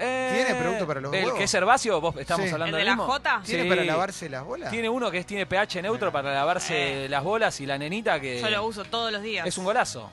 Eh, 0.00 0.32
¿Tiene 0.46 0.60
producto 0.60 0.86
para 0.86 1.00
los 1.00 1.12
el 1.14 1.24
huevos? 1.24 1.38
que 1.38 1.44
es 1.44 1.54
herbáceo, 1.54 2.00
vos 2.00 2.14
estamos 2.18 2.46
Sí. 2.46 2.52
hablando 2.52 2.76
¿El 2.76 2.84
de 2.84 2.84
del 2.84 2.86
la 2.86 2.92
mismo. 2.96 3.06
Jota? 3.12 3.42
¿Tiene 3.44 3.62
Sí. 3.64 3.68
para 3.68 3.84
lavarse 3.84 4.28
las 4.28 4.44
bolas? 4.44 4.70
Tiene 4.70 4.88
uno 4.88 5.10
que 5.10 5.18
es, 5.18 5.26
tiene 5.26 5.46
pH 5.46 5.82
neutro 5.82 6.10
para 6.12 6.32
lavarse 6.34 7.04
Eh. 7.04 7.08
las 7.08 7.22
bolas 7.24 7.60
y 7.60 7.66
la 7.66 7.78
nenita 7.78 8.20
que 8.20 8.40
Yo 8.40 8.50
lo 8.50 8.64
uso 8.66 8.84
todos 8.84 9.10
los 9.12 9.22
días. 9.22 9.46
es 9.46 9.56
un 9.58 9.64
golazo. 9.64 10.10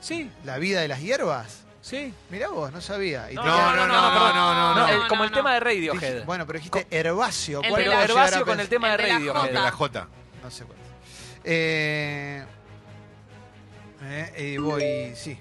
Sí, 0.00 0.30
¿La 0.44 0.58
vida 0.58 0.80
de 0.80 0.88
las 0.88 1.00
hierbas? 1.00 1.64
sí. 1.82 2.12
Mirá 2.30 2.48
vos, 2.48 2.72
no 2.72 2.80
sabía. 2.80 3.30
Y 3.30 3.34
No, 3.34 3.42
te 3.42 3.48
No, 3.48 3.56
no, 3.56 3.86
no, 3.86 3.86
no, 3.86 4.12
perdón. 4.12 4.34
no, 4.34 4.54
no, 4.54 4.74
No, 4.74 4.86
no. 4.86 4.88
el- 5.02 5.08
como 5.08 5.24
el 5.24 5.30
no, 5.30 5.36
tema 5.36 5.54
de 5.54 5.60
Dije- 5.60 5.64
Radiohead. 5.98 6.24
bueno, 6.24 6.46
pero 6.46 6.58
dijiste 6.58 6.86
herbáceo. 6.90 7.60
El 7.62 7.68
¿Cuál 7.70 7.82
de 7.82 7.86
puedo 7.88 8.00
la- 8.00 8.06
llegar 8.06 8.18
a 8.18 8.22
Herbáceo 8.22 8.38
con 8.38 8.46
pensar? 8.56 8.60
el 8.64 8.68
tema 8.68 8.88
de 8.88 8.94
El 8.94 9.00
de 9.02 9.06
la 9.08 9.14
Radiohead. 9.14 9.46
El 9.48 9.54
de 9.54 9.60
la 9.60 9.70
J. 9.72 10.08
No 10.42 10.50
sé 10.50 10.64
cuál 10.64 10.78
es. 10.78 10.84
Eh, 11.44 12.44
eh, 14.02 14.32
eh, 14.36 14.58
voy, 14.58 15.12
sí. 15.16 15.38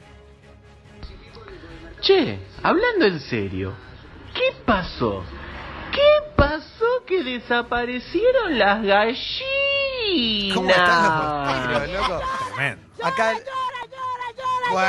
Che, 2.02 2.40
hablando 2.64 3.06
en 3.06 3.20
serio, 3.20 3.74
¿qué 4.34 4.56
pasó? 4.66 5.24
¿Qué 5.92 6.32
pasó 6.36 7.04
que 7.06 7.24
desaparecieron 7.24 8.58
las 8.58 8.82
gallinas? 8.84 10.56
¿Cómo 10.56 10.70
están 10.70 11.74
los 11.74 11.90
loco? 11.90 12.22
Tremendo. 12.56 12.88
Acá. 13.04 13.34
Bueno, 14.72 14.88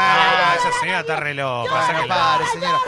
esa 0.59 0.73
señora 0.81 1.01
está 1.01 1.17
re 1.17 1.35
loca. 1.35 1.71
bueno, 1.71 1.87
sáquenla. 1.87 2.15
pare, 2.15 2.47
señora. 2.47 2.79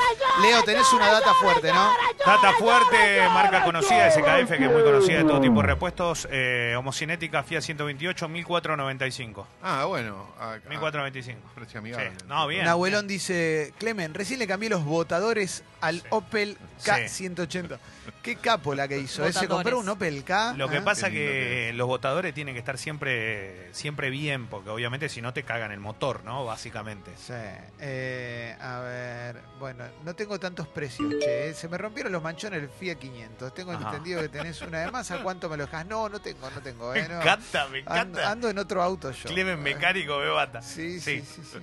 Leo, 0.43 0.63
tenés 0.63 0.93
una 0.93 1.11
data 1.11 1.35
fuerte, 1.35 1.73
¿no? 1.73 1.91
Data 2.25 2.53
fuerte, 2.53 3.29
marca 3.33 3.63
conocida, 3.65 4.11
SKF, 4.11 4.49
que 4.57 4.65
es 4.65 4.71
muy 4.71 4.83
conocida 4.83 5.19
de 5.19 5.25
todo 5.25 5.41
tipo 5.41 5.61
de 5.61 5.67
repuestos. 5.67 6.29
Eh, 6.31 6.75
homocinética 6.77 7.43
Fiat 7.43 7.63
128, 7.63 8.29
1495. 8.29 9.47
Ah, 9.63 9.85
bueno. 9.87 10.27
ah, 10.39 10.55
ah, 10.55 10.69
1495. 10.69 11.41
Precio 11.55 11.81
amigable. 11.81 12.13
Sí. 12.19 12.25
No, 12.29 12.47
bien. 12.47 12.65
Nahuelón 12.65 13.07
dice, 13.07 13.73
Clemen, 13.79 14.15
recién 14.15 14.39
le 14.39 14.47
cambié 14.47 14.71
los 14.71 14.85
botadores 14.85 15.65
al 15.81 16.03
Opel 16.11 16.57
K180. 16.85 17.79
Qué 18.23 18.37
capo 18.37 18.75
la 18.75 18.87
que 18.89 18.99
hizo. 18.99 19.25
¿eh? 19.27 19.33
Se 19.33 19.49
compró 19.49 19.79
un 19.79 19.89
Opel 19.89 20.23
K. 20.25 20.55
Lo 20.57 20.69
que 20.69 20.79
¿eh? 20.79 20.83
pasa 20.83 21.09
Qué 21.11 21.17
que 21.17 21.23
que 21.23 21.73
los 21.75 21.87
botadores 21.87 22.35
tienen 22.35 22.55
que 22.55 22.59
estar 22.61 22.79
siempre, 22.79 23.73
siempre 23.73 24.11
bien, 24.11 24.47
porque 24.47 24.71
obviamente 24.71 25.09
si 25.09 25.21
no 25.23 25.33
te 25.33 25.43
cagan 25.45 25.73
el 25.73 25.81
motor, 25.81 26.23
¿no? 26.25 26.45
Básicamente. 26.45 27.11
Sí. 27.17 27.33
Eh, 27.81 28.57
a 28.61 28.81
ver, 28.81 29.41
bueno, 29.59 29.85
no 30.05 30.15
tengo 30.15 30.39
tantos 30.39 30.69
precios, 30.69 31.13
che. 31.21 31.51
¿eh? 31.51 31.55
Se 31.55 31.69
me 31.69 31.79
rompieron 31.79 32.13
los 32.13 32.23
manchones 32.23 32.61
del 32.61 32.71
Fiat 32.71 32.99
500. 32.99 33.55
Tengo 33.55 33.73
Ajá. 33.73 33.89
entendido 33.91 34.21
que 34.21 34.29
tenés 34.29 34.61
una 34.63 34.81
de 34.81 34.91
más. 34.91 35.11
¿A 35.11 35.23
cuánto 35.23 35.49
me 35.49 35.57
lo 35.57 35.65
dejas? 35.67 35.87
No, 35.87 36.09
no 36.09 36.21
tengo, 36.21 36.51
no 36.51 36.61
tengo. 36.63 36.93
Me 36.93 37.01
Eh, 37.01 37.09
no. 37.09 37.21
encanta, 37.21 37.69
me 37.69 37.79
encanta. 37.81 38.31
ando 38.31 38.49
en 38.49 38.59
otro 38.59 38.83
auto 38.83 39.11
yo. 39.11 39.29
Clemen 39.29 39.59
Eh, 39.59 39.63
mecánico, 39.63 40.19
me 40.19 40.29
bata. 40.29 40.63
Sí, 40.63 41.01
sí, 41.01 41.21
sí. 41.23 41.43
sí. 41.51 41.59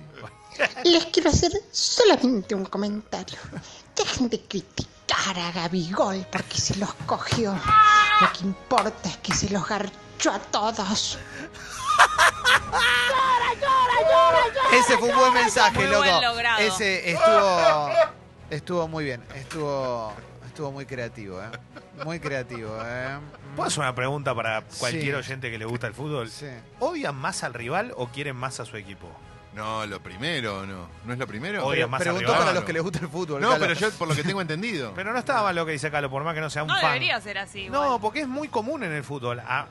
Les 0.84 1.06
quiero 1.06 1.30
hacer 1.30 1.52
solamente 1.70 2.54
un 2.54 2.64
comentario. 2.66 3.38
Dejen 3.96 4.28
de 4.28 4.40
criticar 4.40 4.90
a 5.12 5.52
Gabigol 5.52 6.26
porque 6.30 6.58
se 6.58 6.76
los 6.76 6.92
cogió. 7.06 7.52
Lo 8.20 8.32
que 8.32 8.40
importa 8.44 9.08
es 9.08 9.16
que 9.18 9.32
se 9.34 9.48
los 9.50 9.66
garchó 9.68 10.32
a 10.32 10.38
todos. 10.38 11.18
Ese 14.72 14.96
fue 14.98 15.08
un 15.10 15.16
buen 15.16 15.34
mensaje, 15.34 15.76
Muy 15.78 15.86
loco. 15.86 15.98
buen 16.04 16.22
logrado. 16.22 16.58
Ese 16.60 17.10
estuvo 17.10 17.90
estuvo 18.50 18.88
muy 18.88 19.04
bien. 19.04 19.24
Estuvo 19.34 20.12
estuvo 20.46 20.70
muy 20.72 20.86
creativo, 20.86 21.40
¿eh? 21.42 21.50
Muy 22.04 22.20
creativo, 22.20 22.76
¿eh? 22.84 23.18
¿Puedo 23.56 23.68
hacer 23.68 23.80
una 23.80 23.94
pregunta 23.94 24.34
para 24.34 24.62
cualquier 24.78 25.04
Sí. 25.04 25.12
oyente 25.12 25.50
que 25.50 25.58
le 25.58 25.64
gusta 25.64 25.86
el 25.86 25.94
fútbol? 25.94 26.30
Sí. 26.30 26.46
¿Odian 26.78 27.16
más 27.16 27.42
al 27.44 27.54
rival 27.54 27.92
o 27.96 28.08
quieren 28.08 28.36
más 28.36 28.60
a 28.60 28.64
su 28.64 28.76
equipo? 28.76 29.08
No, 29.54 29.84
lo 29.86 30.00
primero, 30.00 30.64
¿no? 30.64 30.88
¿No 31.04 31.12
es 31.12 31.18
lo 31.18 31.26
primero? 31.26 31.66
Odia 31.66 31.86
más 31.88 32.00
Preguntó 32.00 32.28
arriba. 32.30 32.38
para 32.46 32.52
los 32.54 32.64
que 32.64 32.72
les 32.72 32.82
gusta 32.82 33.00
el 33.00 33.08
fútbol. 33.08 33.40
No, 33.40 33.48
Calo. 33.50 33.66
pero 33.66 33.74
yo 33.78 33.90
por 33.92 34.06
lo 34.08 34.14
que 34.14 34.22
tengo 34.22 34.40
entendido. 34.40 34.92
Pero 34.96 35.12
no 35.12 35.18
estaba 35.18 35.42
mal 35.42 35.56
lo 35.56 35.66
que 35.66 35.72
dice 35.72 35.90
Calo, 35.90 36.08
por 36.08 36.22
más 36.22 36.34
que 36.34 36.40
no 36.40 36.48
sea 36.50 36.62
un 36.62 36.68
No 36.68 36.74
fan. 36.74 36.92
debería 36.92 37.20
ser 37.20 37.38
así. 37.38 37.68
No, 37.68 37.84
igual. 37.84 38.00
porque 38.00 38.20
es 38.20 38.28
muy 38.28 38.46
común 38.48 38.84
en 38.84 38.92
el 38.92 39.02
fútbol. 39.04 39.40
Ah, 39.44 39.66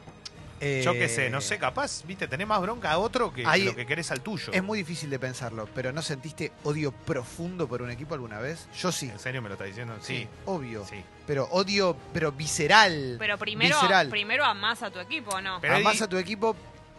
Eh, 0.62 0.82
Yo 0.84 0.92
qué 0.92 1.08
sé, 1.08 1.30
no 1.30 1.40
sé, 1.40 1.58
capaz, 1.58 2.04
viste, 2.06 2.28
tenés 2.28 2.46
más 2.46 2.60
bronca 2.62 2.92
a 2.92 2.98
otro 2.98 3.32
que 3.34 3.46
Hay- 3.48 3.64
lo 3.64 3.74
que 3.74 3.86
querés 3.86 4.12
al 4.12 4.20
tuyo. 4.20 4.52
Es 4.52 4.62
muy 4.62 4.80
difícil 4.80 5.10
de 5.10 5.18
pensarlo, 5.18 5.70
pero 5.74 5.94
¿no 5.94 6.02
sentiste 6.02 6.52
odio 6.66 6.92
profundo 6.92 7.66
por 7.70 7.82
un 7.82 7.90
equipo 7.90 8.14
alguna 8.14 8.40
vez? 8.40 8.68
Yo 8.78 8.92
sí. 8.92 9.08
¿En 9.10 9.20
serio 9.20 9.42
me 9.42 9.48
lo 9.48 9.54
estás 9.56 9.68
diciendo? 9.68 9.96
Sí. 10.02 10.28
Obvio. 10.46 10.86
Sí. 10.86 11.02
Pero 11.26 11.46
odio, 11.52 11.96
pero 12.12 12.34
visceral. 12.34 13.16
Pero 13.18 13.38
primero, 13.38 13.78
Visceral. 13.80 14.10
primero 14.10 14.44
amás 14.44 14.84
a 14.84 14.92
tu 14.92 15.00
equipo, 15.00 15.32
¿o 15.36 15.40
¿no? 15.42 15.60
Pero 15.62 15.78
Amás 15.78 16.02
a 16.02 16.10
tu 16.10 16.18
equipo, 16.18 16.54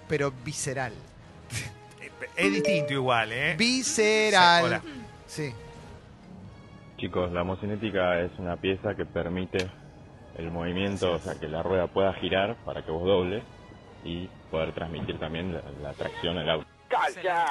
pero 0.09 0.33
visceral. 0.43 0.95
Es 2.37 2.53
distinto 2.53 2.93
igual, 2.93 3.33
¿eh? 3.33 3.55
Visceral. 3.57 4.65
Hola. 4.65 4.83
Sí. 5.27 5.53
Chicos, 6.99 7.33
la 7.33 7.45
mocinética 7.45 8.21
es 8.21 8.31
una 8.39 8.57
pieza 8.57 8.95
que 8.95 9.05
permite 9.07 9.71
el 10.37 10.51
movimiento, 10.51 11.13
o 11.13 11.19
sea, 11.19 11.35
que 11.39 11.49
la 11.49 11.63
rueda 11.63 11.87
pueda 11.87 12.13
girar 12.15 12.57
para 12.65 12.85
que 12.85 12.91
vos 12.91 13.05
dobles 13.05 13.43
y 14.05 14.29
poder 14.51 14.73
transmitir 14.75 15.19
también 15.19 15.53
la, 15.55 15.63
la 15.83 15.93
tracción 15.93 16.39
al 16.39 16.51
auto. 16.51 16.67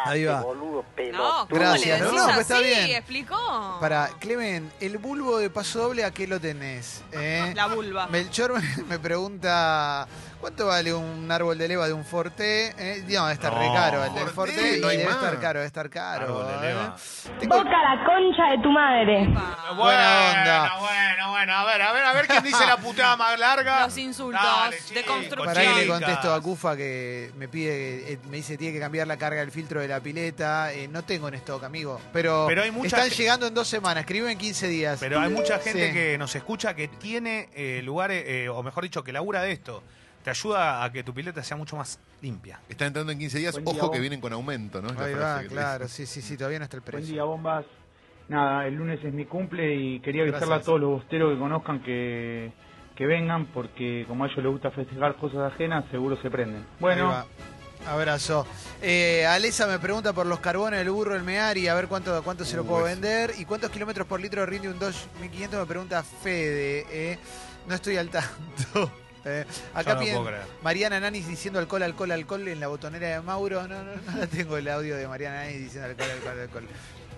Ahí 0.06 0.26
va. 0.26 0.42
boludo 0.42 0.84
No, 1.14 1.48
¿cómo 1.48 1.62
Gracias. 1.62 2.00
le 2.00 2.06
No, 2.06 2.12
decís 2.12 2.20
no, 2.20 2.26
así? 2.26 2.34
pues 2.34 2.52
está 2.52 2.60
bien. 2.60 2.90
¿Explicó? 2.98 3.78
Para, 3.80 4.10
Clemen, 4.20 4.70
el 4.82 4.98
bulbo 4.98 5.38
de 5.38 5.50
paso 5.50 5.80
doble, 5.84 6.04
¿a 6.04 6.12
qué 6.12 6.28
lo 6.28 6.40
tenés? 6.42 7.04
¿Eh? 7.14 7.54
La 7.56 7.68
vulva. 7.68 8.08
Melchor 8.08 8.54
me, 8.62 8.84
me 8.84 9.00
pregunta, 9.00 10.08
¿cuánto 10.40 10.68
vale 10.68 10.94
un 10.94 11.30
árbol 11.32 11.58
de 11.58 11.68
leva 11.68 11.88
de 11.88 11.94
un 11.94 12.06
Forte? 12.06 12.70
Eh, 12.78 13.04
no, 13.08 13.24
debe 13.24 13.34
estar 13.34 13.54
re 13.54 13.68
No. 13.68 13.74
caro 13.74 14.04
el 14.06 14.14
del 14.14 14.28
Forte, 14.30 14.54
Forte 14.54 14.78
y 14.78 14.82
no 14.82 14.88
hay 14.88 14.98
debe 14.98 15.10
más. 15.10 15.18
estar 15.24 15.40
caro, 15.40 15.60
debe 15.60 15.68
estar 15.68 15.90
caro. 15.90 16.26
Árbol 16.26 16.48
de 16.48 16.54
¿eh? 16.68 16.70
leva. 16.74 16.96
Tengo- 17.40 17.58
Boca 17.58 17.70
la 17.70 18.06
concha 18.06 18.44
de 18.52 18.64
tu 18.64 18.72
madre. 18.72 19.28
Buena 19.76 20.32
onda. 20.32 20.72
Bueno, 20.80 21.30
bueno, 21.32 21.54
a 21.54 21.66
ver, 21.66 21.82
a 21.82 21.92
ver, 21.94 22.04
a 22.06 22.14
ver 22.14 22.28
quién 22.28 22.44
dice 22.44 22.66
la 22.66 22.78
putada 22.78 23.16
más 23.16 23.40
larga. 23.40 23.82
Los 23.86 23.98
insultos 23.98 24.42
Dale, 24.42 24.78
de 24.94 25.04
construcción. 25.06 25.46
Para 25.46 25.62
que 25.62 25.74
le 25.82 25.88
contesto 25.88 26.34
a 26.34 26.42
Cufa 26.42 26.76
que 26.76 27.32
me 27.38 27.48
pide, 27.48 28.14
eh, 28.14 28.20
me 28.30 28.38
dice 28.38 28.58
tiene 28.58 28.74
que 28.74 28.80
cambiar 28.80 29.08
la 29.08 29.18
carga 29.18 29.42
del 29.42 29.52
filtro 29.52 29.82
de 29.82 29.88
la 29.88 30.00
pileta. 30.00 30.72
Eh, 30.74 30.88
no 30.88 31.04
tengo 31.04 31.28
en 31.28 31.36
stock, 31.36 31.64
amigo. 31.64 32.00
Pero, 32.14 32.46
Pero 32.48 32.64
hay 32.64 32.72
mucha 32.72 32.88
están 32.88 33.02
gente- 33.04 33.16
llegando 33.18 33.48
en 33.48 33.54
dos 33.54 33.68
semanas, 33.68 34.02
escriben 34.02 34.32
en 34.32 34.38
15 34.38 34.68
días. 34.68 34.98
Pero 35.00 35.20
hay 35.20 35.30
mucha 35.30 35.60
gente 35.60 35.88
Sí. 35.88 35.94
que 35.94 36.18
nos 36.18 36.36
escucha 36.36 36.74
que 36.74 36.88
tiene 36.88 37.50
eh, 37.54 37.82
lugares, 37.84 38.24
eh, 38.26 38.50
o 38.50 38.62
mejor 38.64 38.84
dicho, 38.84 39.04
que 39.04 39.12
labura 39.12 39.42
de 39.42 39.52
esto. 39.52 39.84
Te 40.30 40.32
ayuda 40.32 40.84
a 40.84 40.92
que 40.92 41.04
tu 41.04 41.12
pileta 41.12 41.42
sea 41.44 41.58
mucho 41.58 41.76
más 41.76 42.00
limpia. 42.22 42.60
Está 42.70 42.86
entrando 42.86 43.12
en 43.12 43.18
15 43.18 43.40
días. 43.40 43.54
Buen 43.56 43.66
día, 43.66 43.84
Ojo 43.84 43.92
que 43.92 44.00
vienen 44.00 44.22
con 44.22 44.32
aumento, 44.32 44.80
¿no? 44.80 44.90
Es 44.90 44.96
la 44.96 45.06
Ahí 45.06 45.14
frase 45.16 45.34
va, 45.36 45.42
que 45.42 45.48
claro, 45.48 45.88
sí, 45.88 46.06
sí, 46.06 46.22
sí, 46.22 46.38
todavía 46.38 46.60
no 46.60 46.66
está 46.66 46.78
el 46.78 46.82
Buen 46.82 46.92
precio. 46.92 47.14
día, 47.14 47.24
bombas. 47.24 47.66
Nada, 48.28 48.68
el 48.68 48.76
lunes 48.76 49.00
es 49.04 49.12
mi 49.12 49.26
cumple 49.26 49.74
y 49.76 50.00
quería 50.02 50.22
avisarle 50.22 50.46
Gracias. 50.48 50.62
a 50.64 50.66
todos 50.68 50.80
los 50.82 50.90
bosteros 50.92 51.34
que 51.34 51.40
conozcan 51.40 51.82
que, 51.82 52.52
que 52.96 53.06
vengan 53.08 53.48
porque 53.48 54.06
como 54.08 54.24
a 54.24 54.28
ellos 54.28 54.38
les 54.44 54.52
gusta 54.52 54.70
festejar 54.70 55.16
cosas 55.16 55.52
ajenas, 55.52 55.84
seguro 55.90 56.16
se 56.22 56.30
prenden. 56.30 56.64
Bueno. 56.80 57.26
Abrazo. 57.88 58.46
Eh, 58.84 59.26
Alesa 59.26 59.66
me 59.66 59.80
pregunta 59.80 60.14
por 60.14 60.28
los 60.28 60.40
carbones 60.42 60.78
del 60.80 60.92
burro, 60.92 61.16
el 61.16 61.24
Meari, 61.24 61.68
a 61.70 61.74
ver 61.74 61.88
cuánto, 61.88 62.22
cuánto 62.24 62.46
se 62.46 62.56
lo 62.56 62.66
puedo 62.66 62.84
vender. 62.84 63.34
¿Y 63.40 63.46
cuántos 63.46 63.72
kilómetros 63.72 64.06
por 64.06 64.20
litro 64.20 64.46
rinde 64.46 64.70
un 64.70 64.78
Dodge 64.78 65.08
1500? 65.22 65.60
Me 65.62 65.66
pregunta 65.66 66.04
Fede. 66.04 66.86
eh. 66.92 67.18
No 67.68 67.74
estoy 67.76 67.98
al 67.98 68.10
tanto. 68.10 68.92
Eh, 69.26 69.46
acá 69.74 69.96
no 69.96 70.00
piden 70.00 70.16
puedo 70.16 70.28
creer. 70.28 70.44
Mariana 70.64 71.00
Nanis 71.00 71.28
diciendo 71.28 71.60
alcohol, 71.60 71.84
alcohol, 71.84 72.12
alcohol 72.12 72.48
en 72.48 72.60
la 72.60 72.68
botonera 72.68 73.08
de 73.08 73.22
Mauro. 73.22 73.68
No, 73.68 73.84
no, 73.84 73.92
no 73.96 74.18
la 74.18 74.28
tengo 74.28 74.58
el 74.58 74.68
audio 74.68 74.96
de 74.96 75.08
Mariana 75.08 75.44
Nanis 75.44 75.60
diciendo 75.60 75.90
alcohol, 75.90 76.12
alcohol, 76.12 76.40
alcohol. 76.40 76.64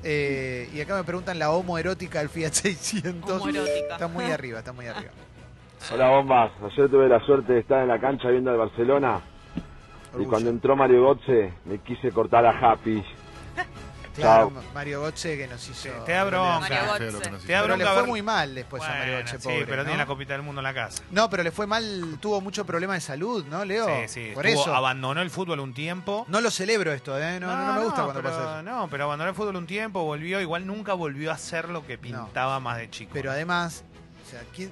Eh, 0.04 0.70
y 0.74 0.82
acá 0.82 0.96
me 0.96 1.04
preguntan 1.04 1.38
la 1.38 1.52
homoerótica 1.52 2.20
del 2.20 2.30
Fiat 2.30 2.54
600. 2.54 3.30
Homoerótica. 3.30 3.94
Está 3.94 4.08
muy 4.08 4.26
arriba, 4.26 4.60
está 4.60 4.74
muy 4.74 4.88
arriba. 4.88 5.12
Hola 5.92 6.10
bombas, 6.10 6.52
ayer 6.64 6.90
tuve 6.90 7.08
la 7.10 7.20
suerte 7.26 7.54
de 7.54 7.60
estar 7.60 7.82
en 7.82 7.88
la 7.88 8.00
cancha 8.00 8.30
viendo 8.30 8.52
al 8.52 8.58
Barcelona 8.58 9.22
y 10.20 10.26
cuando 10.26 10.50
entró 10.50 10.76
Mario 10.76 11.08
Götze 11.08 11.54
me 11.66 11.80
quise 11.80 12.12
cortar 12.12 12.46
a 12.46 12.52
Happy. 12.52 13.04
Claro, 14.16 14.52
Chao. 14.54 14.64
Mario 14.74 15.00
Gotze 15.02 15.38
que 15.38 15.48
nos 15.48 15.68
hizo. 15.70 15.90
Te 16.06 16.12
da 16.12 16.24
bronca. 16.26 16.60
Mario 16.60 16.78
Feo 16.78 16.88
Götze. 16.94 17.12
lo 17.12 17.20
que 17.22 17.30
nos 17.32 17.42
Te 17.44 17.54
da 17.54 17.62
Pero 17.62 17.78
le 17.78 17.86
fue 17.86 18.04
muy 18.08 18.22
mal 18.22 18.56
después 18.56 18.84
a 18.84 18.88
Mario 18.90 19.04
Bueno, 19.14 19.20
Gotze, 19.22 19.38
sí, 19.38 19.44
pobre. 19.44 19.66
pero 19.66 19.78
¿no? 19.78 19.84
tiene 19.84 19.98
la 19.98 20.06
copita 20.06 20.34
del 20.34 20.42
mundo 20.42 20.60
en 20.62 20.64
la 20.64 20.74
casa. 20.74 21.04
No, 21.12 21.30
pero 21.30 21.44
le 21.44 21.52
fue 21.52 21.66
mal, 21.68 22.18
tuvo 22.20 22.42
mucho 22.42 22.66
problema 22.66 22.94
de 22.96 23.02
salud, 23.02 23.46
¿no, 23.46 23.64
Leo? 23.64 23.86
Sí, 23.86 24.08
sí. 24.08 24.32
Por 24.34 24.46
estuvo- 24.46 24.64
eso. 24.64 24.76
abandonó 24.76 25.22
el 25.22 25.30
fútbol 25.30 25.60
un 25.62 25.74
tiempo. 25.74 26.26
No 26.28 26.42
lo 26.42 26.52
celebro 26.52 26.92
esto, 26.92 27.18
¿eh? 27.18 27.40
No, 27.40 27.48
no, 27.48 27.66
no 27.68 27.74
me 27.74 27.84
gusta 27.86 28.04
cuando 28.04 28.22
pero, 28.22 28.36
pasa 28.36 28.54
eso. 28.60 28.64
No, 28.64 28.88
pero 28.90 29.06
abandonó 29.06 29.30
el 29.30 29.36
fútbol 29.36 29.56
un 29.56 29.68
tiempo, 29.68 30.04
volvió, 30.04 30.42
igual 30.42 30.68
nunca 30.68 30.94
volvió 30.94 31.32
a 31.32 31.36
hacer 31.36 31.70
lo 31.70 31.86
que 31.88 31.98
pintaba 31.98 32.60
más 32.60 32.78
de 32.78 32.90
chico. 32.90 33.12
Pero 33.14 33.32
además, 33.32 33.84
o 34.28 34.30
sea, 34.30 34.42
¿quién- 34.54 34.72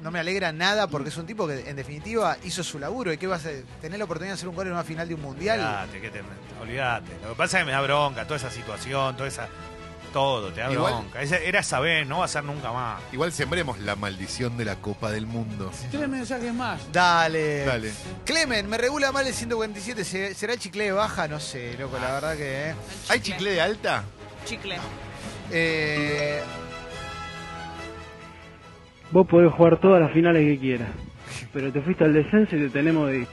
no 0.00 0.10
me 0.10 0.18
alegra 0.20 0.52
nada 0.52 0.86
porque 0.86 1.08
es 1.08 1.16
un 1.16 1.26
tipo 1.26 1.46
que 1.46 1.68
en 1.68 1.76
definitiva 1.76 2.36
hizo 2.44 2.62
su 2.62 2.78
laburo. 2.78 3.12
¿Y 3.12 3.18
qué 3.18 3.26
vas 3.26 3.44
a 3.46 3.50
tener 3.80 3.98
la 3.98 4.04
oportunidad 4.04 4.32
de 4.32 4.38
hacer 4.38 4.48
un 4.48 4.54
gol 4.54 4.66
en 4.66 4.72
una 4.74 4.84
final 4.84 5.08
de 5.08 5.14
un 5.14 5.22
mundial? 5.22 5.58
Olvídate, 5.60 6.00
que 6.00 6.10
te, 6.10 6.22
olvídate. 6.62 7.12
Lo 7.22 7.30
que 7.30 7.34
pasa 7.34 7.58
es 7.58 7.62
que 7.62 7.66
me 7.66 7.72
da 7.72 7.80
bronca 7.80 8.24
toda 8.24 8.36
esa 8.36 8.50
situación, 8.50 9.16
toda 9.16 9.28
esa. 9.28 9.48
Todo, 10.12 10.50
te 10.50 10.62
da 10.62 10.72
Igual- 10.72 10.94
bronca. 10.94 11.20
Esa- 11.20 11.36
Era 11.36 11.60
esa 11.60 11.80
vez, 11.80 12.06
no 12.06 12.20
va 12.20 12.24
a 12.24 12.28
ser 12.28 12.42
nunca 12.42 12.72
más. 12.72 13.02
Igual 13.12 13.30
sembremos 13.30 13.78
la 13.80 13.94
maldición 13.94 14.56
de 14.56 14.64
la 14.64 14.76
Copa 14.76 15.10
del 15.10 15.26
Mundo. 15.26 15.70
Tres 15.90 16.08
mensajes 16.08 16.54
más. 16.54 16.80
Dale. 16.90 17.66
Dale. 17.66 17.92
Clemen, 18.24 18.70
me 18.70 18.78
regula 18.78 19.12
mal 19.12 19.26
el 19.26 19.34
147. 19.34 20.04
¿se- 20.06 20.34
¿Será 20.34 20.54
el 20.54 20.58
chicle 20.58 20.84
de 20.84 20.92
baja? 20.92 21.28
No 21.28 21.38
sé, 21.38 21.76
loco, 21.78 21.98
la 21.98 22.10
verdad 22.12 22.36
que. 22.38 22.70
¿eh? 22.70 22.74
¿Hay 23.10 23.20
chicle 23.20 23.52
de 23.52 23.60
alta? 23.60 24.02
Chicle. 24.46 24.78
Eh, 25.50 26.42
Vos 29.10 29.26
podés 29.26 29.52
jugar 29.52 29.78
todas 29.80 30.00
las 30.00 30.12
finales 30.12 30.44
que 30.44 30.58
quieras, 30.58 30.88
pero 31.52 31.72
te 31.72 31.80
fuiste 31.80 32.04
al 32.04 32.12
descenso 32.12 32.56
y 32.56 32.60
te 32.60 32.68
tenemos 32.70 33.08
de... 33.10 33.26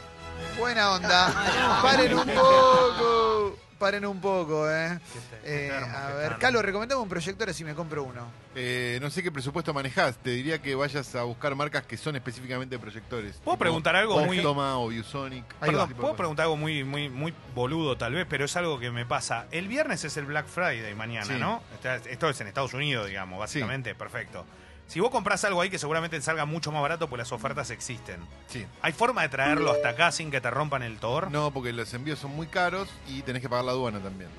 buena 0.58 0.92
onda. 0.94 1.80
Paren 1.82 2.14
un 2.14 2.26
poco. 2.28 3.58
Paren 3.78 4.06
un 4.06 4.22
poco, 4.22 4.72
¿eh? 4.72 4.98
Eh, 5.44 5.70
a 5.94 6.14
ver, 6.14 6.38
Calo, 6.38 6.62
recomendame 6.62 7.02
un 7.02 7.10
proyector 7.10 7.54
si 7.54 7.66
me 7.66 7.76
compro 7.76 8.04
uno. 8.06 8.26
Eh, 8.56 8.98
no 9.02 9.10
sé 9.10 9.22
qué 9.22 9.34
presupuesto 9.34 9.74
manejás. 9.74 10.16
Te 10.18 10.30
diría 10.30 10.62
que 10.62 10.76
vayas 10.76 11.14
a 11.14 11.24
buscar 11.24 11.54
marcas 11.56 11.84
que 11.86 11.98
son 11.98 12.16
específicamente 12.16 12.80
proyectores. 12.80 13.36
¿Puedo 13.44 13.56
Tipo 13.58 13.60
preguntar 13.60 13.98
algo 13.98 14.18
muy- 14.26 14.42
Toma 14.42 14.78
o 14.80 14.88
ViewSonic. 14.88 15.44
Perdón, 15.56 15.90
puedo 15.92 16.16
preguntar 16.16 16.44
algo 16.46 16.56
muy, 16.56 16.86
muy, 16.86 17.10
muy 17.10 17.34
boludo 17.54 17.98
tal 17.98 18.14
vez, 18.14 18.26
pero 18.30 18.46
es 18.46 18.56
algo 18.56 18.80
que 18.80 18.92
me 18.92 19.06
pasa. 19.06 19.46
El 19.52 19.68
viernes 19.68 20.06
es 20.06 20.16
el 20.16 20.26
Black 20.26 20.48
Friday 20.48 20.96
mañana, 20.96 21.26
Sí. 21.26 21.34
¿no? 21.38 21.62
Está- 21.74 21.98
Esto 21.98 22.30
es 22.30 22.40
en 22.40 22.48
Estados 22.48 22.74
Unidos, 22.74 23.08
digamos, 23.08 23.38
básicamente. 23.40 23.94
Perfecto. 23.94 24.46
Si 24.88 25.00
vos 25.00 25.10
comprás 25.10 25.44
algo 25.46 25.62
ahí 25.62 25.70
que 25.70 25.80
seguramente 25.80 26.16
te 26.18 26.22
salga 26.24 26.46
mucho 26.46 26.72
más 26.72 26.82
barato, 26.82 27.08
pues 27.10 27.18
las 27.18 27.32
ofertas 27.32 27.70
existen. 27.72 28.20
Sí. 28.48 28.66
¿Hay 28.82 28.94
forma 28.94 29.24
de 29.24 29.30
traerlo 29.30 29.72
hasta 29.72 29.90
acá 29.90 30.12
sin 30.12 30.30
que 30.32 30.40
te 30.42 30.50
rompan 30.52 30.84
el 30.84 31.00
tor? 31.00 31.32
No, 31.32 31.52
porque 31.52 31.74
los 31.74 31.92
envíos 31.94 32.20
son 32.20 32.36
muy 32.36 32.48
caros 32.48 32.88
y 33.08 33.22
tenés 33.24 33.42
que 33.42 33.50
pagar 33.50 33.66
la 33.66 33.72
aduana 33.72 34.00
también. 34.00 34.30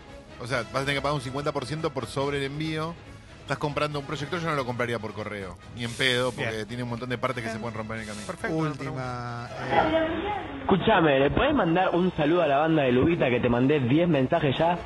O 0.41 0.47
sea, 0.47 0.59
vas 0.73 0.77
a 0.77 0.81
tener 0.81 0.95
que 0.97 1.03
pagar 1.03 1.15
un 1.17 1.21
50% 1.21 1.91
por 1.91 2.07
sobre 2.07 2.39
el 2.39 2.45
envío. 2.45 2.95
Estás 3.43 3.59
comprando 3.59 4.01
un 4.01 4.07
proyector, 4.07 4.41
yo 4.41 4.49
no 4.49 4.57
lo 4.57 4.65
compraría 4.67 4.99
por 4.99 5.13
correo. 5.15 5.57
Ni 5.77 5.85
en 5.85 5.93
pedo, 5.93 6.33
porque 6.33 6.51
Bien. 6.51 6.67
tiene 6.69 6.83
un 6.83 6.89
montón 6.91 7.09
de 7.09 7.17
partes 7.19 7.45
que 7.45 7.51
se 7.51 7.59
pueden 7.59 7.77
romper 7.77 7.97
en 7.99 8.03
el 8.03 8.09
camino. 8.09 8.27
Perfecto. 8.27 8.57
Última. 8.57 9.49
eh, 9.71 10.59
Escúchame, 10.63 11.21
¿le 11.21 11.31
podés 11.31 11.55
mandar 11.55 11.91
un 11.95 12.13
saludo 12.17 12.43
a 12.43 12.47
la 12.49 12.59
banda 12.59 12.83
de 12.83 12.93
Lubita 12.93 13.31
que 13.31 13.39
te 13.41 13.49
mandé 13.49 13.79
10 13.81 14.09
mensajes 14.09 14.57
ya? 14.59 14.77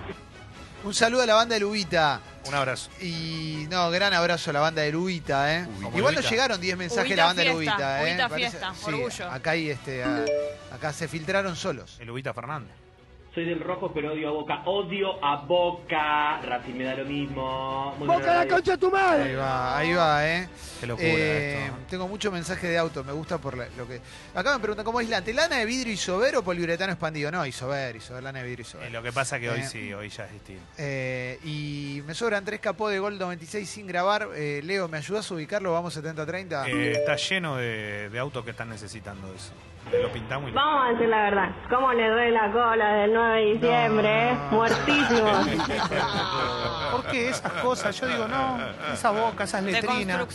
un 0.85 0.95
saludo 0.95 1.23
a 1.23 1.26
la 1.26 1.35
banda 1.35 1.55
de 1.55 1.61
Lubita. 1.61 2.21
Un 2.47 2.54
abrazo. 2.54 2.90
Y 3.00 3.66
no, 3.70 3.90
gran 3.90 4.14
abrazo 4.14 4.50
a 4.50 4.52
la 4.54 4.61
banda 4.61 4.82
de 4.82 4.92
Lubita, 4.92 5.54
¿eh? 5.56 5.66
Igual 5.94 6.14
nos 6.14 6.28
llegaron 6.30 6.61
10 6.61 6.76
mensajes 6.76 7.04
de 7.04 7.14
Ubita 7.14 7.23
la 7.23 7.26
banda 7.26 7.42
de 7.42 7.49
fiesta, 7.50 7.73
Lubita, 7.76 8.00
¿eh? 8.00 8.12
Ubita 8.12 8.28
Parece- 8.28 8.50
fiesta, 8.50 8.75
sí, 8.75 8.85
orgullo. 8.87 9.30
Acá 9.30 9.50
hay 9.50 9.70
este, 9.70 10.04
acá 10.73 10.92
se 10.92 11.06
filtraron 11.09 11.54
solos. 11.56 11.97
El 12.00 12.11
Ubita 12.11 12.32
Fernández. 12.32 12.75
Soy 13.32 13.44
del 13.44 13.60
rojo, 13.60 13.92
pero 13.94 14.12
odio 14.12 14.28
a 14.28 14.32
Boca. 14.32 14.62
Odio 14.64 15.25
a 15.25 15.37
Boca. 15.37 16.40
Racing 16.42 16.75
me 16.75 16.82
da 16.82 16.94
lo 16.94 17.04
mismo. 17.04 17.94
Muy 17.96 18.08
¡Boca 18.08 18.26
la 18.26 18.34
radio. 18.38 18.54
concha 18.56 18.72
de 18.72 18.78
tu 18.78 18.87
Ahí 18.88 18.92
madre! 18.92 19.37
va, 19.37 19.78
ahí 19.78 19.92
va, 19.92 20.28
¿eh? 20.28 20.49
Qué 20.80 20.87
locura 20.88 21.08
Eh, 21.08 21.64
esto. 21.66 21.76
Tengo 21.90 22.08
mucho 22.08 22.32
mensaje 22.32 22.66
de 22.66 22.76
auto, 22.78 23.04
me 23.04 23.12
gusta 23.12 23.38
por 23.38 23.56
la- 23.56 23.68
lo 23.76 23.87
que... 23.87 24.00
Acá 24.34 24.52
me 24.54 24.58
preguntan, 24.58 24.84
¿cómo 24.84 24.99
aislante? 24.99 25.32
¿Lana 25.32 25.58
de 25.58 25.64
vidrio 25.64 25.92
isover 25.92 26.34
o 26.38 26.42
poliuretano 26.42 26.90
expandido? 26.92 27.30
No, 27.30 27.46
isover, 27.46 27.94
isover, 27.94 28.20
lana 28.25 28.40
de 28.40 28.46
vidrio 28.46 28.62
isover. 28.62 28.88
Eh, 28.88 28.90
lo 28.90 29.00
que 29.00 29.12
pasa 29.12 29.38
que 29.38 29.49
hoy 29.49 29.60
Eh. 29.60 29.64
sí, 29.64 29.92
hoy 29.92 30.08
ya 30.08 30.25
es 30.25 30.32
distinto. 30.32 30.64
Eh, 30.76 31.38
y 31.44 32.02
me 32.08 32.14
sobran 32.14 32.44
tres 32.44 32.58
capó 32.58 32.88
de 32.88 32.99
Gol 32.99 33.16
96 33.16 33.68
sin 33.70 33.87
grabar. 33.87 34.26
Eh, 34.34 34.60
Leo, 34.64 34.88
¿me 34.88 34.96
ayudas 34.99 35.30
a 35.30 35.34
ubicarlo? 35.34 35.72
Vamos 35.72 35.96
70-30. 35.96 36.66
Eh, 36.66 36.92
está 36.96 37.14
lleno 37.14 37.54
de, 37.58 38.08
de 38.10 38.18
autos 38.18 38.44
que 38.44 38.50
están 38.50 38.70
necesitando 38.70 39.32
eso. 39.32 39.52
Lo 39.90 40.12
pintamos 40.12 40.50
y 40.50 40.52
Vamos 40.52 40.88
a 40.88 40.92
decir 40.92 41.08
la 41.08 41.22
verdad. 41.22 41.50
¿Cómo 41.70 41.92
le 41.92 42.06
duele 42.08 42.30
la 42.32 42.52
cola 42.52 42.92
del 42.96 43.16
9 43.20 43.40
de 43.44 43.52
diciembre? 43.52 44.30
eh? 44.30 44.36
Muertísimo. 44.50 45.30
¿Por 46.92 47.06
qué 47.06 47.28
esas 47.28 47.52
cosas? 47.52 47.98
Yo 48.00 48.06
digo, 48.08 48.26
no, 48.26 48.58
esa 48.92 49.10
boca, 49.10 49.44
esas 49.44 49.62
letrinas. 49.62 50.26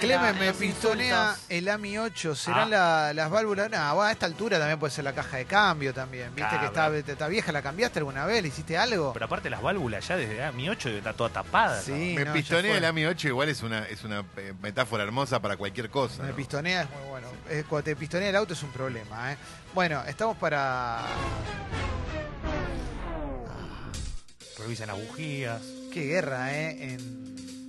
Clemen 0.00 0.38
me 0.38 0.52
pistonea 0.52 1.28
insultos. 1.30 1.44
el 1.50 1.68
AMI 1.68 1.98
8. 1.98 2.34
¿Serán 2.34 2.62
Ah. 2.62 2.66
la- 2.66 3.12
las 3.14 3.30
válvulas? 3.30 3.70
No, 3.70 3.76
bueno, 3.94 4.02
a 4.02 4.12
esta 4.12 4.26
altura 4.26 4.58
también 4.58 4.78
puede 4.78 4.92
ser 4.92 5.04
la 5.04 5.12
caja 5.12 5.36
de 5.36 5.44
cambio 5.44 5.94
también. 5.94 6.34
¿Viste 6.34 6.58
que 6.58 6.66
está, 6.66 7.28
vieja? 7.28 7.52
¿La 7.52 7.62
cambiaste 7.62 8.00
alguna 8.00 8.26
vez? 8.26 8.42
¿Le 8.42 8.48
hiciste 8.48 8.76
algo? 8.76 9.12
Pero 9.12 9.26
aparte 9.26 9.48
las 9.50 9.62
válvulas 9.62 10.06
ya 10.08 10.16
desde 10.16 10.42
ah, 10.42 10.52
mi 10.52 10.68
8 10.68 10.88
está 10.90 11.12
toda 11.12 11.30
tapada. 11.30 11.80
Sí, 11.80 12.14
Me 12.16 12.24
no, 12.24 12.32
pistonea 12.32 12.76
el 12.76 12.84
AMI 12.84 13.06
8, 13.06 13.28
igual 13.28 13.48
es 13.48 13.62
una, 13.62 13.84
es 13.86 14.02
una 14.04 14.24
eh, 14.36 14.52
metáfora 14.60 15.04
hermosa 15.04 15.40
para 15.40 15.56
cualquier 15.56 15.90
cosa. 15.90 16.22
Me 16.22 16.30
¿no? 16.30 16.36
pistonea 16.36 16.82
es 16.82 16.90
muy 16.90 17.08
bueno. 17.08 17.28
Eh, 17.48 17.64
cuando 17.68 17.84
te 17.84 17.94
pistonea 17.96 18.28
el 18.30 18.36
auto 18.36 18.52
es 18.54 18.62
un 18.62 18.70
problema. 18.70 18.86
problema. 18.86 19.32
¿eh? 19.32 19.36
Bueno, 19.74 20.02
estamos 20.06 20.36
para... 20.36 21.00
Revisen 24.58 24.86
las 24.88 24.96
bujías. 24.96 25.62
Qué 25.92 26.04
guerra, 26.06 26.54
¿eh? 26.54 26.92
En... 26.94 27.26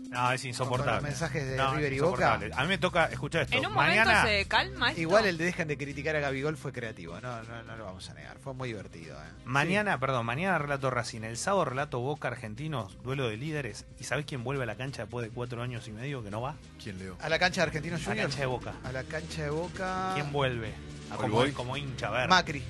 No, 0.10 0.32
es 0.32 0.40
Con 0.42 0.48
insoportable. 0.48 0.94
los 0.94 1.04
mensajes 1.04 1.46
de 1.46 1.58
No, 1.58 1.74
River 1.76 1.94
y 1.94 2.00
Boca. 2.00 2.34
A 2.56 2.62
mí 2.62 2.68
me 2.70 2.78
toca, 2.78 3.06
escucha 3.08 3.42
esto. 3.42 3.58
En 3.58 3.66
un 3.66 3.74
Mañana, 3.74 4.14
momento 4.22 4.30
se 4.30 4.46
calma 4.48 4.90
esto. 4.90 5.02
Igual 5.02 5.26
el 5.26 5.38
de 5.38 5.44
dejan 5.46 5.68
de 5.68 5.78
criticar 5.78 6.16
a 6.16 6.22
Gabigol 6.22 6.56
fue 6.56 6.72
creativo, 6.72 7.20
no, 7.20 7.44
no, 7.44 7.64
no 7.64 7.76
lo 7.76 7.84
vamos 7.86 8.10
a 8.10 8.14
negar. 8.14 8.38
Fue 8.40 8.54
muy 8.54 8.70
divertido. 8.70 9.18
¿eh? 9.18 9.28
mañana, 9.44 10.00
perdón, 10.00 10.26
mañana 10.26 10.58
relato 10.60 10.90
Racing. 10.90 11.24
El 11.24 11.36
sábado 11.36 11.66
relato 11.66 12.00
Boca 12.00 12.30
Argentinos, 12.30 12.98
duelo 13.04 13.28
de 13.28 13.36
líderes. 13.36 13.86
¿Y 14.00 14.06
sabés 14.06 14.26
quién 14.26 14.46
vuelve 14.46 14.64
a 14.64 14.66
la 14.66 14.76
cancha 14.76 15.02
después 15.04 15.28
de 15.28 15.34
cuatro 15.34 15.62
años 15.62 15.86
y 15.90 15.92
medio 15.92 16.24
que 16.24 16.32
no 16.32 16.40
va? 16.40 16.56
¿Quién 16.82 16.98
leo? 17.00 17.18
A 17.20 17.28
la 17.28 17.38
cancha 17.38 17.62
de 17.62 17.68
Argentinos 17.68 18.00
A 18.00 18.04
la 18.04 18.10
Juniors. 18.12 18.30
cancha 18.30 18.40
de 18.40 18.46
Boca. 18.48 18.74
A 18.86 18.92
la 18.94 19.04
cancha 19.04 19.44
de 19.44 19.50
Boca. 19.50 20.12
¿Quién 20.14 20.32
vuelve? 20.32 20.74
A 21.12 21.16
¿All 21.16 21.20
como, 21.30 21.54
como 21.54 21.76
hincha, 21.78 22.08
a 22.08 22.12
ver. 22.12 22.30
Macri. 22.30 22.64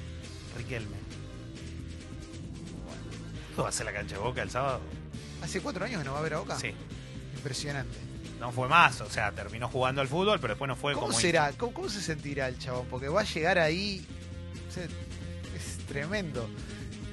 Riquelme. 0.57 0.97
¿Esto 3.57 3.63
va 3.63 3.69
a 3.69 3.71
ser 3.71 3.87
la 3.87 3.91
cancha 3.93 4.13
de 4.17 4.21
Boca 4.21 4.43
el 4.43 4.51
sábado? 4.51 4.81
¿Hace 5.41 5.61
cuatro 5.61 5.83
años 5.83 5.97
que 5.97 6.05
no 6.05 6.13
va 6.13 6.19
a 6.19 6.21
ver 6.21 6.35
a 6.35 6.37
Boca? 6.37 6.59
Sí. 6.59 6.75
Impresionante. 7.37 7.97
No 8.39 8.51
fue 8.51 8.67
más, 8.69 9.01
o 9.01 9.09
sea, 9.09 9.31
terminó 9.31 9.67
jugando 9.67 9.99
al 9.99 10.07
fútbol, 10.07 10.39
pero 10.39 10.53
después 10.53 10.67
no 10.69 10.75
fue 10.75 10.93
¿Cómo 10.93 11.07
como 11.07 11.19
será? 11.19 11.51
¿Cómo, 11.53 11.73
cómo 11.73 11.89
se 11.89 11.99
sentirá 11.99 12.47
el 12.49 12.59
chabón? 12.59 12.85
Porque 12.87 13.07
va 13.07 13.21
a 13.21 13.23
llegar 13.23 13.57
ahí. 13.57 14.05
o 14.69 14.71
sea, 14.71 14.83
es 14.83 15.87
tremendo. 15.87 16.47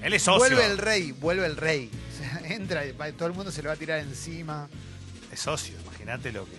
Él 0.03 0.13
es 0.13 0.23
socio. 0.23 0.41
Vuelve 0.41 0.67
el 0.71 0.77
rey, 0.77 1.13
vuelve 1.13 1.47
el 1.47 1.57
rey. 1.57 1.91
O 2.13 2.19
sea, 2.19 2.41
entra 2.55 2.85
y 2.85 2.93
va- 2.93 3.11
todo 3.13 3.29
el 3.29 3.33
mundo 3.35 3.51
se 3.51 3.63
le 3.63 3.69
va 3.69 3.73
a 3.75 3.79
tirar 3.79 4.01
encima. 4.01 4.69
Es 5.33 5.41
socio, 5.41 5.75
imagínate 5.81 6.31
lo 6.31 6.45
que, 6.45 6.57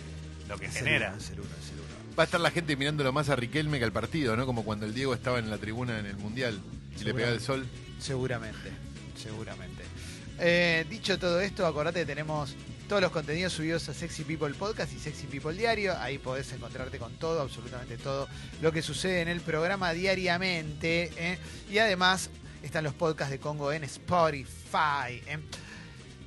lo 0.49 0.57
que 0.57 0.65
Es 0.65 0.77
el 0.77 0.83
genera. 0.85 1.09
uno, 1.09 1.17
es 1.19 1.29
el 1.29 1.39
uno, 1.41 1.49
es 1.61 1.69
el 1.69 1.75
uno. 1.75 2.15
Va 2.17 2.23
a 2.23 2.25
estar 2.25 2.41
la 2.41 2.49
gente 2.49 2.75
mirándolo 2.75 3.13
más 3.13 3.29
a 3.29 3.35
Riquelme 3.35 3.77
que 3.77 3.85
al 3.85 3.91
partido, 3.91 4.35
¿no? 4.35 4.47
Como 4.47 4.65
cuando 4.65 4.87
el 4.87 4.95
Diego 4.95 5.13
estaba 5.13 5.37
en 5.37 5.51
la 5.51 5.59
tribuna 5.59 5.99
en 5.99 6.07
el 6.07 6.17
Mundial 6.17 6.59
y 6.99 7.03
le 7.03 7.13
pegaba 7.13 7.33
el 7.33 7.39
sol. 7.41 7.67
Seguramente, 7.99 8.71
seguramente. 9.15 9.74
Eh, 10.39 10.85
dicho 10.89 11.17
todo 11.17 11.39
esto, 11.39 11.65
acordate 11.65 12.01
que 12.01 12.05
tenemos 12.05 12.55
todos 12.87 13.01
los 13.01 13.11
contenidos 13.11 13.53
subidos 13.53 13.89
a 13.89 13.93
Sexy 13.93 14.23
People 14.23 14.53
Podcast 14.53 14.93
y 14.93 14.99
Sexy 14.99 15.27
People 15.27 15.53
Diario. 15.53 15.97
Ahí 15.99 16.17
podés 16.17 16.51
encontrarte 16.51 16.97
con 16.99 17.13
todo, 17.13 17.41
absolutamente 17.41 17.97
todo 17.97 18.27
lo 18.61 18.71
que 18.71 18.81
sucede 18.81 19.21
en 19.21 19.27
el 19.27 19.41
programa 19.41 19.93
diariamente. 19.93 21.11
¿eh? 21.17 21.37
Y 21.69 21.79
además 21.79 22.29
están 22.61 22.83
los 22.83 22.93
podcasts 22.93 23.31
de 23.31 23.39
Congo 23.39 23.71
en 23.71 23.83
Spotify. 23.85 25.21
¿eh? 25.25 25.39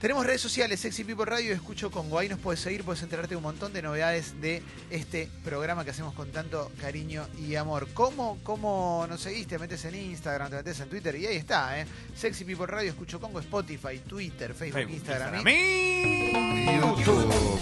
Tenemos 0.01 0.25
redes 0.25 0.41
sociales, 0.41 0.79
Sexy 0.79 1.03
People 1.03 1.25
Radio 1.25 1.53
Escucho 1.53 1.91
Congo. 1.91 2.21
Ahí 2.21 2.29
nos 2.29 2.39
puedes 2.39 2.61
seguir, 2.61 2.85
puedes 2.85 3.03
enterarte 3.03 3.31
de 3.31 3.37
un 3.37 3.43
montón 3.43 3.73
de 3.73 3.83
novedades 3.83 4.41
de 4.41 4.63
este 4.91 5.29
programa 5.43 5.85
que 5.85 5.91
hacemos 5.91 6.15
con 6.15 6.31
tanto 6.31 6.71
cariño 6.81 7.27
y 7.37 7.57
amor. 7.57 7.89
¿Cómo, 7.95 8.39
cómo 8.45 9.07
nos 9.09 9.21
seguiste? 9.23 9.57
Te 9.57 9.59
metes 9.59 9.85
en 9.87 9.97
Instagram, 9.97 10.51
te 10.51 10.57
metes 10.57 10.79
en 10.79 10.89
Twitter 10.89 11.17
y 11.17 11.27
ahí 11.27 11.37
está, 11.37 11.81
¿eh? 11.81 11.87
Sexy 12.15 12.45
People 12.45 12.67
Radio, 12.67 12.91
Escucho 12.91 13.19
Congo, 13.21 13.41
Spotify, 13.41 13.99
Twitter, 14.07 14.55
Facebook, 14.55 14.75
Facebook, 14.89 14.95
Instagram. 14.95 15.35
Instagram. 15.35 15.49
y- 15.49 16.77
YouTube, 16.77 17.61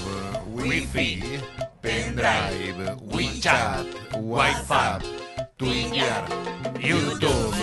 Wi-Fi, 0.48 1.22
Pendrive, 1.80 2.94
WeChat, 3.00 3.86
WhatsApp, 4.20 5.02
Twitter, 5.56 6.22
YouTube, 6.80 7.54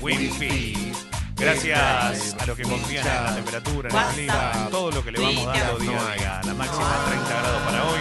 Wi-Fi. 0.00 1.11
Gracias 1.42 2.36
a 2.38 2.46
los 2.46 2.56
que 2.56 2.62
confían 2.62 3.04
en 3.04 3.24
la 3.24 3.34
temperatura, 3.34 3.88
en 3.88 3.96
el 3.96 4.14
clima, 4.14 4.52
en 4.54 4.70
todo 4.70 4.90
lo 4.92 5.04
que 5.04 5.10
le 5.10 5.18
vamos 5.20 5.44
dando 5.44 5.78
día 5.78 6.00
a 6.00 6.14
día. 6.14 6.40
La 6.44 6.54
máxima 6.54 7.04
30 7.08 7.28
grados 7.28 7.62
para 7.62 7.84
hoy. 7.84 8.00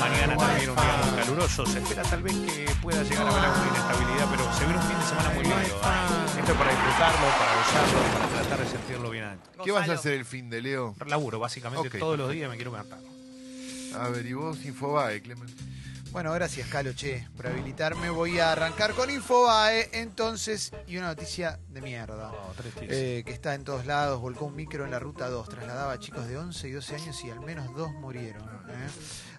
Mañana 0.00 0.36
también 0.36 0.70
un 0.70 0.76
día 0.76 0.96
muy 1.04 1.20
caluroso. 1.20 1.66
Se 1.66 1.78
espera 1.80 2.02
tal 2.02 2.22
vez 2.22 2.34
que 2.36 2.70
pueda 2.80 3.02
llegar 3.02 3.26
a 3.26 3.30
haber 3.30 3.44
alguna 3.44 3.66
inestabilidad, 3.70 4.26
pero 4.30 4.54
se 4.54 4.64
viene 4.66 4.78
un 4.78 4.86
fin 4.86 4.98
de 4.98 5.04
semana 5.04 5.30
muy 5.30 5.42
lindo. 5.42 5.58
¿eh? 5.58 6.38
Esto 6.38 6.52
es 6.52 6.58
para 6.58 6.70
disfrutarlo, 6.70 7.26
para 7.38 7.56
gozarlo, 7.56 8.12
para 8.12 8.28
tratar 8.28 8.58
de 8.64 8.70
sentirlo 8.70 9.10
bien 9.10 9.24
adentro. 9.24 9.64
¿Qué 9.64 9.72
vas 9.72 9.88
a 9.88 9.92
hacer 9.92 10.12
el 10.12 10.24
fin 10.24 10.48
de 10.48 10.62
Leo? 10.62 10.94
Laburo, 11.06 11.40
básicamente 11.40 11.98
todos 11.98 12.16
los 12.16 12.30
días 12.30 12.48
me 12.48 12.54
quiero 12.54 12.70
cantar. 12.70 13.00
A 13.98 14.08
ver, 14.10 14.26
y 14.26 14.32
vos, 14.32 14.64
Infobae, 14.64 15.22
Clemente. 15.22 15.60
Bueno, 16.12 16.32
gracias, 16.32 16.68
Calo, 16.68 16.94
che, 16.94 17.28
por 17.36 17.46
habilitarme. 17.46 18.08
Voy 18.08 18.38
a 18.38 18.52
arrancar 18.52 18.94
con 18.94 19.10
Infobae, 19.10 19.90
entonces, 19.92 20.72
y 20.86 20.96
una 20.96 21.08
noticia 21.08 21.58
de 21.68 21.82
mierda. 21.82 22.30
Oh, 22.32 22.52
tristísimo. 22.56 22.90
eh, 22.90 23.22
que 23.26 23.32
está 23.32 23.54
en 23.54 23.64
todos 23.64 23.84
lados, 23.84 24.18
volcó 24.20 24.46
un 24.46 24.56
micro 24.56 24.84
en 24.86 24.92
la 24.92 24.98
ruta 24.98 25.28
2, 25.28 25.48
trasladaba 25.48 25.92
a 25.92 25.98
chicos 25.98 26.26
de 26.26 26.38
11 26.38 26.68
y 26.68 26.72
12 26.72 26.94
años 26.94 27.22
y 27.24 27.30
al 27.30 27.40
menos 27.40 27.74
dos 27.74 27.92
murieron. 27.92 28.42
¿eh? 28.44 28.88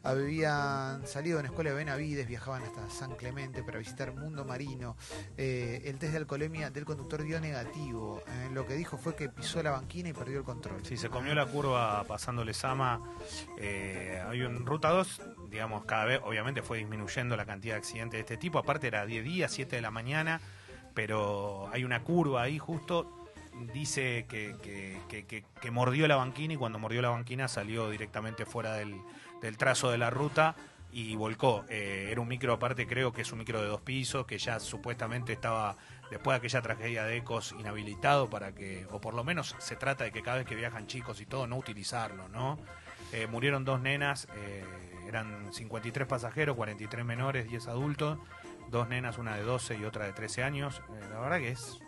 Habían 0.04 1.06
salido 1.08 1.38
de 1.38 1.42
una 1.42 1.50
escuela 1.50 1.72
de 1.72 1.76
Benavides, 1.78 2.28
viajaban 2.28 2.62
hasta 2.64 2.90
San 2.90 3.16
Clemente 3.16 3.64
para 3.64 3.80
visitar 3.80 4.14
Mundo 4.14 4.46
Marino. 4.46 4.96
Eh, 5.36 5.82
el 5.86 5.98
test 5.98 6.12
de 6.12 6.20
alcoholemia 6.20 6.70
del 6.70 6.86
conductor 6.86 7.24
dio 7.24 7.42
negativo. 7.42 8.22
¿eh? 8.28 8.50
Lo 8.54 8.66
que 8.68 8.76
dijo 8.76 8.98
fue 8.98 9.16
que 9.16 9.30
pisó 9.30 9.62
la 9.64 9.72
banquina 9.72 10.10
y 10.10 10.14
perdió 10.14 10.38
el 10.38 10.44
control. 10.46 10.86
Sí, 10.86 10.96
se 10.96 11.10
comió 11.10 11.34
la 11.34 11.46
curva 11.48 12.04
pasándole 12.06 12.54
Sama. 12.54 13.02
Eh, 13.58 14.24
hay 14.26 14.42
un 14.42 14.66
ruta 14.66 14.90
2, 14.90 15.22
digamos, 15.50 15.84
cada 15.86 16.06
vez, 16.06 16.22
obviamente 16.24 16.57
fue 16.62 16.80
disminuyendo 16.80 17.36
la 17.38 17.46
cantidad 17.46 17.76
de 17.76 17.80
accidentes 17.80 18.18
de 18.18 18.22
este 18.22 18.38
tipo. 18.38 18.60
Aparte 18.60 18.88
era 18.88 19.06
10 19.06 19.24
días, 19.24 19.52
7 19.52 19.76
de 19.76 19.82
la 19.82 19.92
mañana, 19.92 20.42
pero 20.94 21.70
hay 21.72 21.84
una 21.84 22.04
curva 22.04 22.44
ahí 22.44 22.60
justo. 22.60 23.26
Dice 23.74 24.28
que, 24.30 25.44
mordió 25.72 26.08
la 26.08 26.16
banquina 26.16 26.54
y 26.54 26.58
cuando 26.58 26.80
mordió 26.80 27.02
la 27.02 27.10
banquina 27.10 27.48
salió 27.48 27.90
directamente 27.90 28.46
fuera 28.46 28.74
del, 28.74 28.96
del 29.42 29.58
trazo 29.58 29.90
de 29.90 29.98
la 29.98 30.10
ruta 30.10 30.56
y 30.92 31.16
volcó. 31.16 31.66
Eh, 31.70 32.10
era 32.12 32.22
un 32.22 32.28
micro 32.28 32.54
aparte, 32.54 32.88
creo 32.88 33.12
que 33.14 33.22
es 33.22 33.32
un 33.32 33.40
micro 33.40 33.62
de 33.62 33.68
dos 33.68 33.82
pisos, 33.82 34.26
que 34.26 34.38
ya 34.38 34.60
supuestamente 34.60 35.34
estaba, 35.34 35.76
después 36.10 36.34
de 36.34 36.38
aquella 36.38 36.62
tragedia 36.62 37.04
de 37.04 37.18
Ecos, 37.18 37.56
inhabilitado 37.60 38.30
para 38.30 38.54
que, 38.54 38.88
o 38.92 39.00
por 39.02 39.14
lo 39.14 39.24
menos 39.24 39.56
se 39.60 39.76
trata 39.76 40.06
de 40.06 40.12
que 40.12 40.22
cada 40.22 40.38
vez 40.38 40.46
que 40.46 40.56
viajan 40.56 40.88
chicos 40.88 41.22
y 41.22 41.26
todo, 41.26 41.48
no 41.48 41.58
utilizarlo, 41.58 42.30
¿no? 42.30 42.58
Eh, 43.14 43.28
murieron 43.28 43.64
dos 43.64 43.80
nenas, 43.80 44.28
eh, 44.36 44.66
eran 45.08 45.54
53 45.54 46.08
pasajeros, 46.08 46.56
43 46.56 47.06
menores, 47.06 47.48
10 47.50 47.68
adultos, 47.68 48.20
dos 48.70 48.88
nenas, 48.90 49.18
una 49.18 49.36
de 49.36 49.44
12 49.44 49.78
y 49.78 49.86
otra 49.86 50.06
de 50.06 50.14
13 50.14 50.44
años. 50.44 50.82
Eh, 50.90 51.06
la 51.12 51.20
verdad 51.20 51.38
que 51.40 51.50
es... 51.52 51.80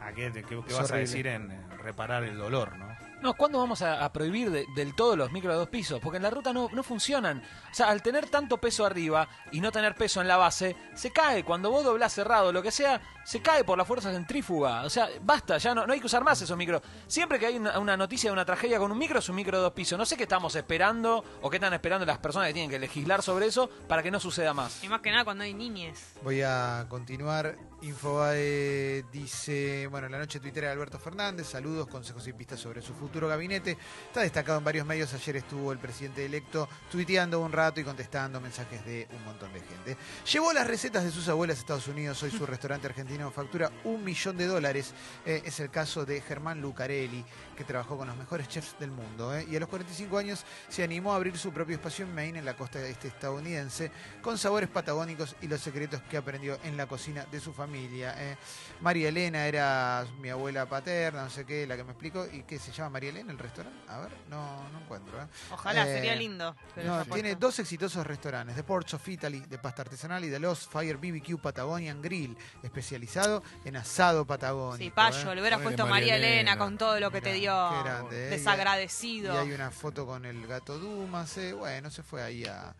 ¿A 0.00 0.12
qué, 0.12 0.32
qué- 0.32 0.42
qué 0.42 0.56
vas 0.56 0.90
a 0.90 0.96
decir 0.96 1.26
en 1.28 1.50
reparar 1.78 2.24
el 2.24 2.36
dolor, 2.36 2.76
no? 2.76 2.88
No, 3.22 3.34
¿cuándo 3.34 3.58
vamos 3.58 3.82
a, 3.82 4.04
a 4.04 4.12
prohibir 4.12 4.50
de- 4.50 4.66
del 4.74 4.94
todo 4.94 5.14
los 5.16 5.30
micro 5.30 5.52
de 5.52 5.56
dos 5.58 5.68
pisos? 5.68 6.00
Porque 6.00 6.16
en 6.16 6.24
la 6.24 6.30
ruta 6.30 6.52
no, 6.52 6.68
no 6.72 6.82
funcionan. 6.82 7.42
O 7.70 7.74
sea, 7.74 7.88
al 7.88 8.02
tener 8.02 8.28
tanto 8.28 8.58
peso 8.58 8.84
arriba 8.84 9.28
y 9.52 9.60
no 9.60 9.70
tener 9.70 9.94
peso 9.94 10.20
en 10.20 10.28
la 10.28 10.36
base, 10.36 10.74
se 10.94 11.10
cae. 11.12 11.44
Cuando 11.44 11.70
vos 11.70 11.84
doblás 11.84 12.12
cerrado, 12.12 12.52
lo 12.52 12.62
que 12.62 12.72
sea, 12.72 13.00
se 13.24 13.40
cae 13.40 13.62
por 13.64 13.78
la 13.78 13.84
fuerza 13.84 14.10
centrífuga. 14.12 14.82
O 14.82 14.90
sea, 14.90 15.08
basta, 15.22 15.58
ya 15.58 15.74
no, 15.74 15.86
no 15.86 15.92
hay 15.92 16.00
que 16.00 16.06
usar 16.06 16.24
más 16.24 16.42
esos 16.42 16.56
micros. 16.56 16.82
Siempre 17.06 17.38
que 17.38 17.46
hay 17.46 17.56
una, 17.56 17.78
una 17.78 17.96
noticia 17.96 18.28
de 18.28 18.32
una 18.32 18.44
tragedia 18.44 18.78
con 18.78 18.90
un 18.90 18.98
micro, 18.98 19.20
es 19.20 19.28
un 19.28 19.36
micro 19.36 19.56
de 19.56 19.62
dos 19.62 19.72
pisos. 19.72 19.96
No 19.96 20.04
sé 20.04 20.16
qué 20.16 20.24
estamos 20.24 20.56
esperando 20.56 21.24
o 21.42 21.48
qué 21.48 21.56
están 21.58 21.72
esperando 21.74 22.04
las 22.04 22.18
personas 22.18 22.48
que 22.48 22.54
tienen 22.54 22.70
que 22.70 22.78
legislar 22.80 23.22
sobre 23.22 23.46
eso 23.46 23.70
para 23.88 24.02
que 24.02 24.10
no 24.10 24.18
suceda 24.18 24.52
más. 24.52 24.82
Y 24.82 24.88
más 24.88 25.00
que 25.00 25.10
nada 25.12 25.24
cuando 25.24 25.44
hay 25.44 25.54
niñes. 25.54 26.14
Voy 26.24 26.42
a 26.42 26.86
continuar. 26.88 27.56
Infobae 27.82 29.04
dice, 29.12 29.88
bueno, 29.88 30.08
la 30.08 30.18
noche 30.18 30.38
tuitera 30.38 30.68
de 30.68 30.74
Alberto 30.74 31.00
Fernández, 31.00 31.48
saludos, 31.48 31.88
consejos 31.88 32.28
y 32.28 32.32
pistas 32.32 32.60
sobre 32.60 32.80
su 32.80 32.94
futuro 32.94 33.26
gabinete. 33.26 33.76
Está 34.06 34.20
destacado 34.20 34.58
en 34.58 34.64
varios 34.64 34.86
medios. 34.86 35.12
Ayer 35.14 35.38
estuvo 35.38 35.72
el 35.72 35.78
presidente 35.78 36.24
electo 36.24 36.68
tuiteando 36.88 37.40
un 37.40 37.50
rato 37.50 37.80
y 37.80 37.84
contestando 37.84 38.40
mensajes 38.40 38.84
de 38.84 39.08
un 39.12 39.24
montón 39.24 39.52
de 39.52 39.60
gente. 39.60 39.96
Llevó 40.32 40.52
las 40.52 40.68
recetas 40.68 41.02
de 41.02 41.10
sus 41.10 41.28
abuelas 41.28 41.56
a 41.56 41.60
Estados 41.60 41.88
Unidos. 41.88 42.22
Hoy 42.22 42.30
su 42.30 42.46
restaurante 42.46 42.86
argentino 42.86 43.32
factura 43.32 43.72
un 43.82 44.04
millón 44.04 44.36
de 44.36 44.46
dólares. 44.46 44.94
Eh, 45.26 45.42
es 45.44 45.58
el 45.58 45.70
caso 45.70 46.06
de 46.06 46.20
Germán 46.20 46.60
Lucarelli, 46.60 47.24
que 47.62 47.68
trabajó 47.68 47.96
con 47.96 48.08
los 48.08 48.16
mejores 48.16 48.48
chefs 48.48 48.76
del 48.78 48.90
mundo. 48.90 49.34
eh, 49.36 49.46
y 49.48 49.56
a 49.56 49.60
los 49.60 49.68
45 49.68 50.18
años 50.18 50.44
se 50.68 50.82
animó 50.82 51.12
a 51.12 51.16
abrir 51.16 51.36
su 51.38 51.52
propio 51.52 51.76
espacio 51.76 52.04
en 52.04 52.14
Maine, 52.14 52.38
en 52.40 52.44
la 52.44 52.54
costa 52.54 52.80
este 52.86 53.08
estadounidense, 53.08 53.90
con 54.20 54.36
sabores 54.38 54.68
patagónicos 54.68 55.36
y 55.40 55.48
los 55.48 55.60
secretos 55.60 56.02
que 56.02 56.16
aprendió 56.16 56.58
en 56.64 56.76
la 56.76 56.86
cocina 56.86 57.24
de 57.30 57.40
su 57.40 57.52
familia. 57.52 58.14
eh. 58.18 58.36
María 58.80 59.08
Elena 59.08 59.46
era 59.46 60.04
mi 60.20 60.28
abuela 60.28 60.66
paterna, 60.66 61.24
no 61.24 61.30
sé 61.30 61.44
qué, 61.44 61.66
la 61.66 61.76
que 61.76 61.84
me 61.84 61.90
explicó. 61.92 62.26
¿Y 62.32 62.42
qué 62.42 62.58
se 62.58 62.72
llama 62.72 62.90
María 62.90 63.10
Elena 63.10 63.32
el 63.32 63.38
restaurante? 63.38 63.78
A 63.88 63.98
ver, 64.00 64.10
no, 64.28 64.68
no 64.70 64.80
encuentro. 64.80 65.20
eh. 65.22 65.26
Ojalá, 65.52 65.82
Eh, 65.88 65.94
sería 65.94 66.14
lindo. 66.16 66.54
no, 66.84 67.04
tiene 67.06 67.36
dos 67.36 67.58
exitosos 67.58 68.06
restaurantes, 68.06 68.56
The 68.56 68.64
Ports 68.64 68.94
of 68.94 69.08
Italy, 69.08 69.40
de 69.40 69.58
pasta 69.58 69.82
artesanal, 69.82 70.24
y 70.24 70.30
The 70.30 70.38
Lost 70.40 70.70
Fire 70.72 70.96
BBQ 70.96 71.38
Patagonian 71.40 72.02
Grill, 72.02 72.36
especializado 72.62 73.42
en 73.64 73.76
asado 73.76 74.24
patagónico. 74.26 74.82
Sí, 74.82 74.90
Payo, 74.90 75.30
¿eh? 75.32 75.34
le 75.34 75.40
hubieras 75.40 75.58
Ponele 75.60 75.76
puesto 75.76 75.82
a 75.84 75.86
María 75.86 76.16
Elena. 76.16 76.56
con 76.58 76.76
todo 76.78 76.98
lo 76.98 77.10
que 77.10 77.20
te 77.20 77.32
dio. 77.34 77.51
Grande, 77.84 78.26
¿eh? 78.26 78.30
Desagradecido. 78.30 79.34
Y 79.34 79.36
hay 79.36 79.52
una 79.52 79.70
foto 79.70 80.06
con 80.06 80.24
el 80.24 80.46
gato 80.46 80.78
Dumas, 80.78 81.36
eh, 81.38 81.52
bueno, 81.52 81.90
se 81.90 82.02
fue 82.02 82.22
ahí 82.22 82.44
a, 82.44 82.74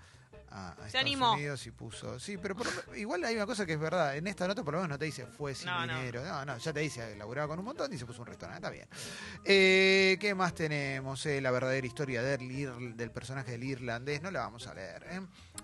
a- 0.51 0.69
a 0.69 0.71
Estados 0.87 0.95
animó. 0.97 1.33
Unidos 1.33 1.67
y 1.67 1.71
puso. 1.71 2.19
Sí, 2.21 2.37
pero 2.37 2.55
por 2.55 2.67
igual 2.97 3.25
hay 3.25 3.35
una 3.37 3.47
cosa 3.47 3.65
que 3.65 3.73
es 3.73 3.81
verdad. 3.81 4.17
En 4.17 4.27
esta 4.27 4.47
nota 4.47 4.63
por 4.63 4.75
lo 4.75 4.81
menos 4.81 4.91
no 4.91 4.99
te 4.99 5.07
dice 5.07 5.27
fue 5.27 5.55
sin 5.55 5.67
No, 5.67 5.87
no. 5.87 5.97
dinero. 5.97 6.23
No. 6.25 6.45
no, 6.45 6.59
ya 6.59 6.73
te 6.73 6.81
dice 6.81 7.17
laburaba 7.17 7.49
con 7.49 7.59
un 7.59 7.65
montón 7.65 7.93
y 7.93 7.97
se 7.99 8.05
puso 8.05 8.21
un 8.21 8.27
restaurante. 8.27 8.59
Está 8.67 8.71
bien. 8.71 8.87
Eh, 9.45 10.17
¿Qué 10.21 10.35
más 10.35 10.55
tenemos? 10.55 11.25
Eh, 11.27 11.41
la 11.41 11.51
verdadera 11.51 11.87
historia 11.87 12.23
del, 12.23 12.43
ir- 12.43 12.95
del 12.97 13.11
personaje 13.11 13.53
del 13.53 13.65
irlandés. 13.65 14.21
No 14.23 14.31
la 14.31 14.41
vamos 14.41 14.67
a 14.67 14.75
leer. 14.75 15.07
¿eh? 15.11 15.21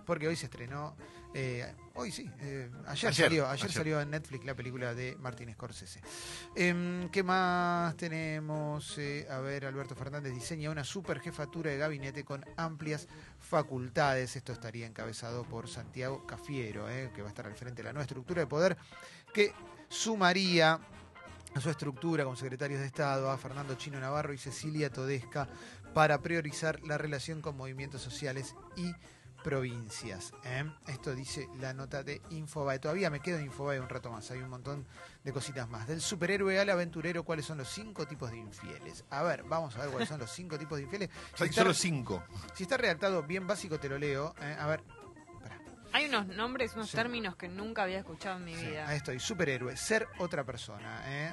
Porque 0.09 0.27
hoy 0.27 0.37
se 0.37 0.47
estrenó, 0.47 0.97
eh, 1.35 1.71
hoy 1.92 2.11
sí, 2.11 2.31
eh, 2.40 2.71
ayer, 2.87 3.11
Ayer, 3.11 3.14
salió, 3.14 3.47
ayer, 3.47 3.64
ayer. 3.66 3.77
salió 3.77 4.01
en 4.01 4.09
Netflix 4.11 4.42
la 4.47 4.55
película 4.55 4.94
de 4.94 5.14
Martin 5.21 5.53
Scorsese. 5.53 6.01
Em, 6.55 7.11
¿Qué 7.11 7.23
más 7.23 7.94
tenemos? 7.99 8.97
Eh, 8.97 9.27
a 9.31 9.40
ver, 9.40 9.66
Alberto 9.66 9.94
Fernández 9.94 10.33
diseña 10.33 10.71
una 10.71 10.83
super 10.83 11.21
jefatura 11.21 11.71
de 11.73 11.77
gabinete 11.77 12.25
con 12.25 12.42
amplias 12.57 13.07
facultades. 13.38 14.35
Esto 14.35 14.53
estaría 14.55 14.87
encabezado 14.87 15.44
por 15.44 15.68
Santiago 15.68 16.27
Cafiero, 16.27 16.87
que 17.14 17.21
va 17.21 17.27
a 17.27 17.29
estar 17.29 17.44
al 17.44 17.55
frente 17.55 17.83
de 17.83 17.88
la 17.88 17.92
nueva 17.92 18.05
estructura 18.05 18.40
de 18.40 18.47
poder 18.47 18.79
que 19.35 19.53
sumaría 19.90 20.81
a 21.55 21.61
su 21.61 21.68
estructura 21.68 22.25
como 22.25 22.35
secretarios 22.35 22.81
de 22.81 22.87
Estado 22.87 23.31
a 23.31 23.37
Fernando 23.37 23.75
Chino 23.75 24.01
Navarro 24.01 24.33
y 24.33 24.38
Cecilia 24.38 24.90
Todesca 24.90 25.49
para 25.92 26.23
priorizar 26.23 26.81
la 26.85 26.97
relación 26.97 27.42
con 27.42 27.59
movimientos 27.59 28.01
sociales 28.01 28.55
y 28.75 28.94
provincias. 29.44 30.33
¿eh? 30.44 30.64
Esto 30.87 31.14
dice 31.14 31.48
la 31.61 31.72
nota 31.72 32.03
de 32.03 32.20
Infobae. 32.31 32.79
Todavía 32.79 33.11
me 33.11 33.20
quedo 33.20 33.38
en 33.38 33.44
Infobae 33.46 33.81
un 33.81 33.88
rato 33.88 34.11
más. 34.11 34.31
Hay 34.31 34.38
un 34.38 34.51
montón 34.51 34.87
de 35.24 35.33
cositas 35.33 35.68
más. 35.68 35.87
Del 35.88 36.01
superhéroe 36.01 36.59
al 36.59 36.70
aventurero, 36.70 37.22
¿cuáles 37.24 37.46
son 37.46 37.59
los 37.59 37.68
cinco 37.68 38.07
tipos 38.07 38.31
de 38.31 38.38
infieles? 38.38 39.05
A 39.11 39.22
ver, 39.22 39.42
vamos 39.44 39.77
a 39.77 39.81
ver 39.81 39.90
cuáles 39.90 40.09
son 40.09 40.20
los 40.20 40.31
cinco 40.31 40.59
tipos 40.59 40.79
de 40.79 40.85
infieles. 40.85 41.11
Si 41.37 41.42
Hay 41.44 41.51
está- 41.51 41.62
solo 41.62 41.74
cinco. 41.74 42.22
Si 42.55 42.62
está 42.64 42.77
redactado 42.77 43.22
bien 43.22 43.46
básico, 43.46 43.79
te 43.79 43.88
lo 43.88 43.98
leo. 43.98 44.35
¿eh? 44.40 44.57
A 44.59 44.66
ver, 44.66 44.83
Hay 45.92 46.05
unos 46.05 46.27
nombres, 46.27 46.74
unos 46.74 46.90
Sí. 46.90 46.96
términos 46.98 47.35
que 47.37 47.48
nunca 47.48 47.85
había 47.85 48.01
escuchado 48.01 48.37
en 48.37 48.44
mi 48.44 48.55
vida. 48.55 48.87
Ahí 48.87 48.98
estoy, 48.98 49.18
superhéroe, 49.18 49.74
ser 49.77 50.07
otra 50.18 50.44
persona. 50.44 51.03
¿eh? 51.07 51.33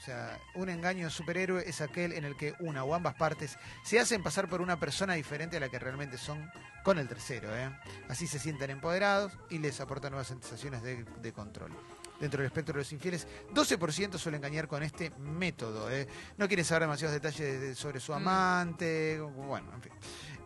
O 0.00 0.02
sea, 0.02 0.40
un 0.54 0.70
engaño 0.70 1.04
de 1.04 1.10
superhéroe 1.10 1.62
es 1.68 1.82
aquel 1.82 2.14
en 2.14 2.24
el 2.24 2.34
que 2.34 2.54
una 2.60 2.84
o 2.84 2.94
ambas 2.94 3.14
partes 3.16 3.58
se 3.84 4.00
hacen 4.00 4.22
pasar 4.22 4.48
por 4.48 4.62
una 4.62 4.80
persona 4.80 5.12
diferente 5.12 5.58
a 5.58 5.60
la 5.60 5.68
que 5.68 5.78
realmente 5.78 6.16
son 6.16 6.50
con 6.82 6.98
el 6.98 7.06
tercero. 7.06 7.54
¿eh? 7.54 7.70
Así 8.08 8.26
se 8.26 8.38
sienten 8.38 8.70
empoderados 8.70 9.32
y 9.50 9.58
les 9.58 9.78
aportan 9.78 10.12
nuevas 10.12 10.28
sensaciones 10.28 10.82
de, 10.82 11.04
de 11.04 11.32
control. 11.34 11.70
Dentro 12.18 12.38
del 12.38 12.46
espectro 12.46 12.72
de 12.72 12.78
los 12.80 12.92
infieles, 12.92 13.26
12% 13.52 14.16
suele 14.16 14.38
engañar 14.38 14.68
con 14.68 14.82
este 14.82 15.10
método. 15.18 15.90
¿eh? 15.90 16.08
No 16.38 16.48
quieren 16.48 16.64
saber 16.64 16.82
demasiados 16.84 17.12
detalles 17.14 17.60
de- 17.60 17.74
sobre 17.74 17.98
Mm. 17.98 18.02
su 18.02 18.14
amante. 18.14 19.20
Bueno, 19.20 19.70
en 19.74 19.82
fin. 19.82 19.92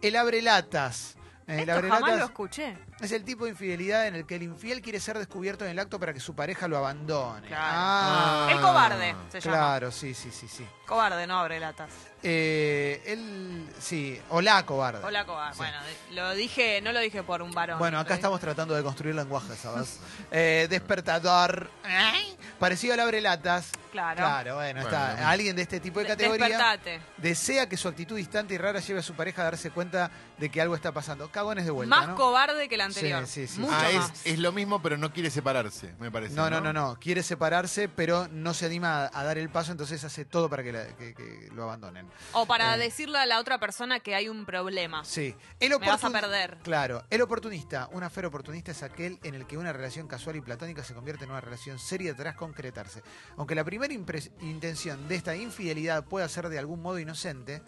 El 0.03 0.17
abrelatas. 0.17 1.17
¿Eh? 1.47 1.67
Jamás 1.67 2.19
lo 2.19 2.25
escuché. 2.25 2.77
es 3.01 3.13
el 3.13 3.25
tipo 3.25 3.45
de 3.45 3.51
infidelidad 3.51 4.07
en 4.07 4.15
el 4.15 4.27
que 4.27 4.37
el 4.37 4.43
infiel 4.43 4.81
quiere 4.81 5.01
ser 5.01 5.19
descubierto 5.19 5.65
en 5.65 5.73
el 5.73 5.79
acto 5.79 5.99
para 5.99 6.13
que 6.13 6.21
su 6.21 6.35
pareja 6.35 6.69
lo 6.69 6.79
abandone. 6.79 7.49
Claro. 7.49 7.63
Ah. 7.65 8.49
El 8.51 8.61
cobarde 8.61 9.15
se 9.31 9.41
llama. 9.41 9.57
Claro, 9.57 9.91
sí, 9.91 10.15
sí, 10.15 10.31
sí, 10.31 10.49
sí. 10.49 10.67
Cobarde, 10.87 11.27
no 11.27 11.39
abre 11.39 11.61
latas. 11.61 11.91
Eh, 12.27 13.03
él, 13.07 13.69
sí, 13.79 14.19
o 14.31 14.41
la 14.41 14.65
cobarde. 14.65 15.05
Hola, 15.05 15.27
cobarde. 15.27 15.53
Sí. 15.53 15.59
Bueno, 15.59 15.77
lo 16.13 16.35
dije, 16.35 16.81
no 16.81 16.91
lo 16.93 17.01
dije 17.01 17.23
por 17.23 17.43
un 17.43 17.53
varón. 17.53 17.79
Bueno, 17.79 17.99
acá 17.99 18.15
estamos 18.15 18.41
tratando 18.41 18.75
de 18.75 18.83
construir 18.83 19.15
lenguaje, 19.15 19.55
¿sabes? 19.57 20.01
Eh, 20.31 20.67
despertador. 20.71 21.71
¿eh? 21.87 22.37
Parecido 22.59 22.95
al 22.95 23.01
abrelatas. 23.01 23.71
Claro. 23.93 24.17
Claro, 24.17 24.55
bueno, 24.57 24.81
Bueno, 24.81 24.97
está. 24.97 25.31
Alguien 25.31 25.55
de 25.55 25.63
este 25.63 25.79
tipo 25.79 26.01
de 26.01 26.07
categoría 26.07 26.47
Despertate. 26.49 27.01
desea 27.19 27.69
que 27.69 27.77
su 27.77 27.87
actitud 27.87 28.17
distante 28.17 28.55
y 28.55 28.59
rara 28.59 28.81
lleve 28.81 28.99
a 28.99 29.03
su 29.03 29.15
pareja 29.15 29.43
a 29.43 29.45
darse 29.45 29.71
cuenta 29.71 30.11
de 30.39 30.49
que 30.51 30.61
algo 30.61 30.75
está 30.75 30.91
pasando. 30.91 31.31
Cagones 31.31 31.65
de 31.65 31.71
vuelta, 31.71 31.95
Más 31.95 32.09
¿no? 32.09 32.15
cobarde 32.17 32.69
que 32.69 32.75
el 32.75 32.81
anterior. 32.81 33.25
Sí, 33.29 33.47
sí, 33.47 33.55
sí. 33.55 33.61
Mucho 33.61 33.73
Ah, 33.77 33.89
más. 33.95 34.11
es, 34.25 34.33
es 34.33 34.39
lo 34.41 34.51
mismo, 34.51 34.83
pero 34.83 34.97
no 34.99 35.13
quiere 35.13 35.31
separarse, 35.31 35.93
me 36.01 36.11
parece. 36.11 36.35
No, 36.35 36.51
no, 36.51 36.61
no, 36.61 36.73
no. 36.73 36.97
Quiere 36.99 37.23
separarse, 37.23 37.89
pero 37.89 38.27
no 38.33 38.53
se 38.55 38.67
anima 38.67 39.05
a, 39.05 39.21
a 39.21 39.25
dar 39.25 39.39
el 39.39 39.49
paso, 39.51 39.71
entonces 39.71 40.03
hace 40.03 40.25
todo 40.25 40.49
para 40.51 40.65
que, 40.65 40.73
la- 40.73 40.87
que- 40.97 41.15
que 41.15 41.49
lo 41.55 41.63
abandonen. 41.65 42.09
O 42.33 42.47
para 42.47 42.75
Eh. 42.75 42.79
decirle 42.79 43.19
a 43.19 43.27
la 43.27 43.39
otra 43.41 43.59
persona 43.59 44.01
que 44.01 44.15
hay 44.15 44.29
un 44.29 44.45
problema. 44.47 45.05
Sí. 45.05 45.35
El 45.61 45.71
Me 45.79 45.87
vas 45.87 46.05
a 46.05 46.11
perder. 46.11 46.59
Claro. 46.63 47.05
El 47.11 47.23
oportunista, 47.23 47.89
un 47.93 48.03
afer 48.03 48.27
oportunista 48.27 48.71
es 48.73 48.83
aquel 48.83 49.19
en 49.23 49.35
el 49.35 49.47
que 49.47 49.57
una 49.57 49.73
relación 49.73 50.07
casual 50.09 50.37
y 50.37 50.41
platónica 50.41 50.83
se 50.83 50.95
convierte 50.95 51.25
en 51.25 51.31
una 51.31 51.41
relación 51.41 51.79
seria 51.79 52.15
tras 52.15 52.37
concretarse. 52.37 53.03
Aunque 53.37 53.55
la 53.55 53.65
primera 53.65 53.93
intención 53.95 55.07
de 55.09 55.15
esta 55.17 55.37
infidelidad 55.37 56.05
pueda 56.05 56.29
ser 56.29 56.49
de 56.49 56.59
algún 56.59 56.81
modo 56.83 56.99
inocente, 56.99 57.63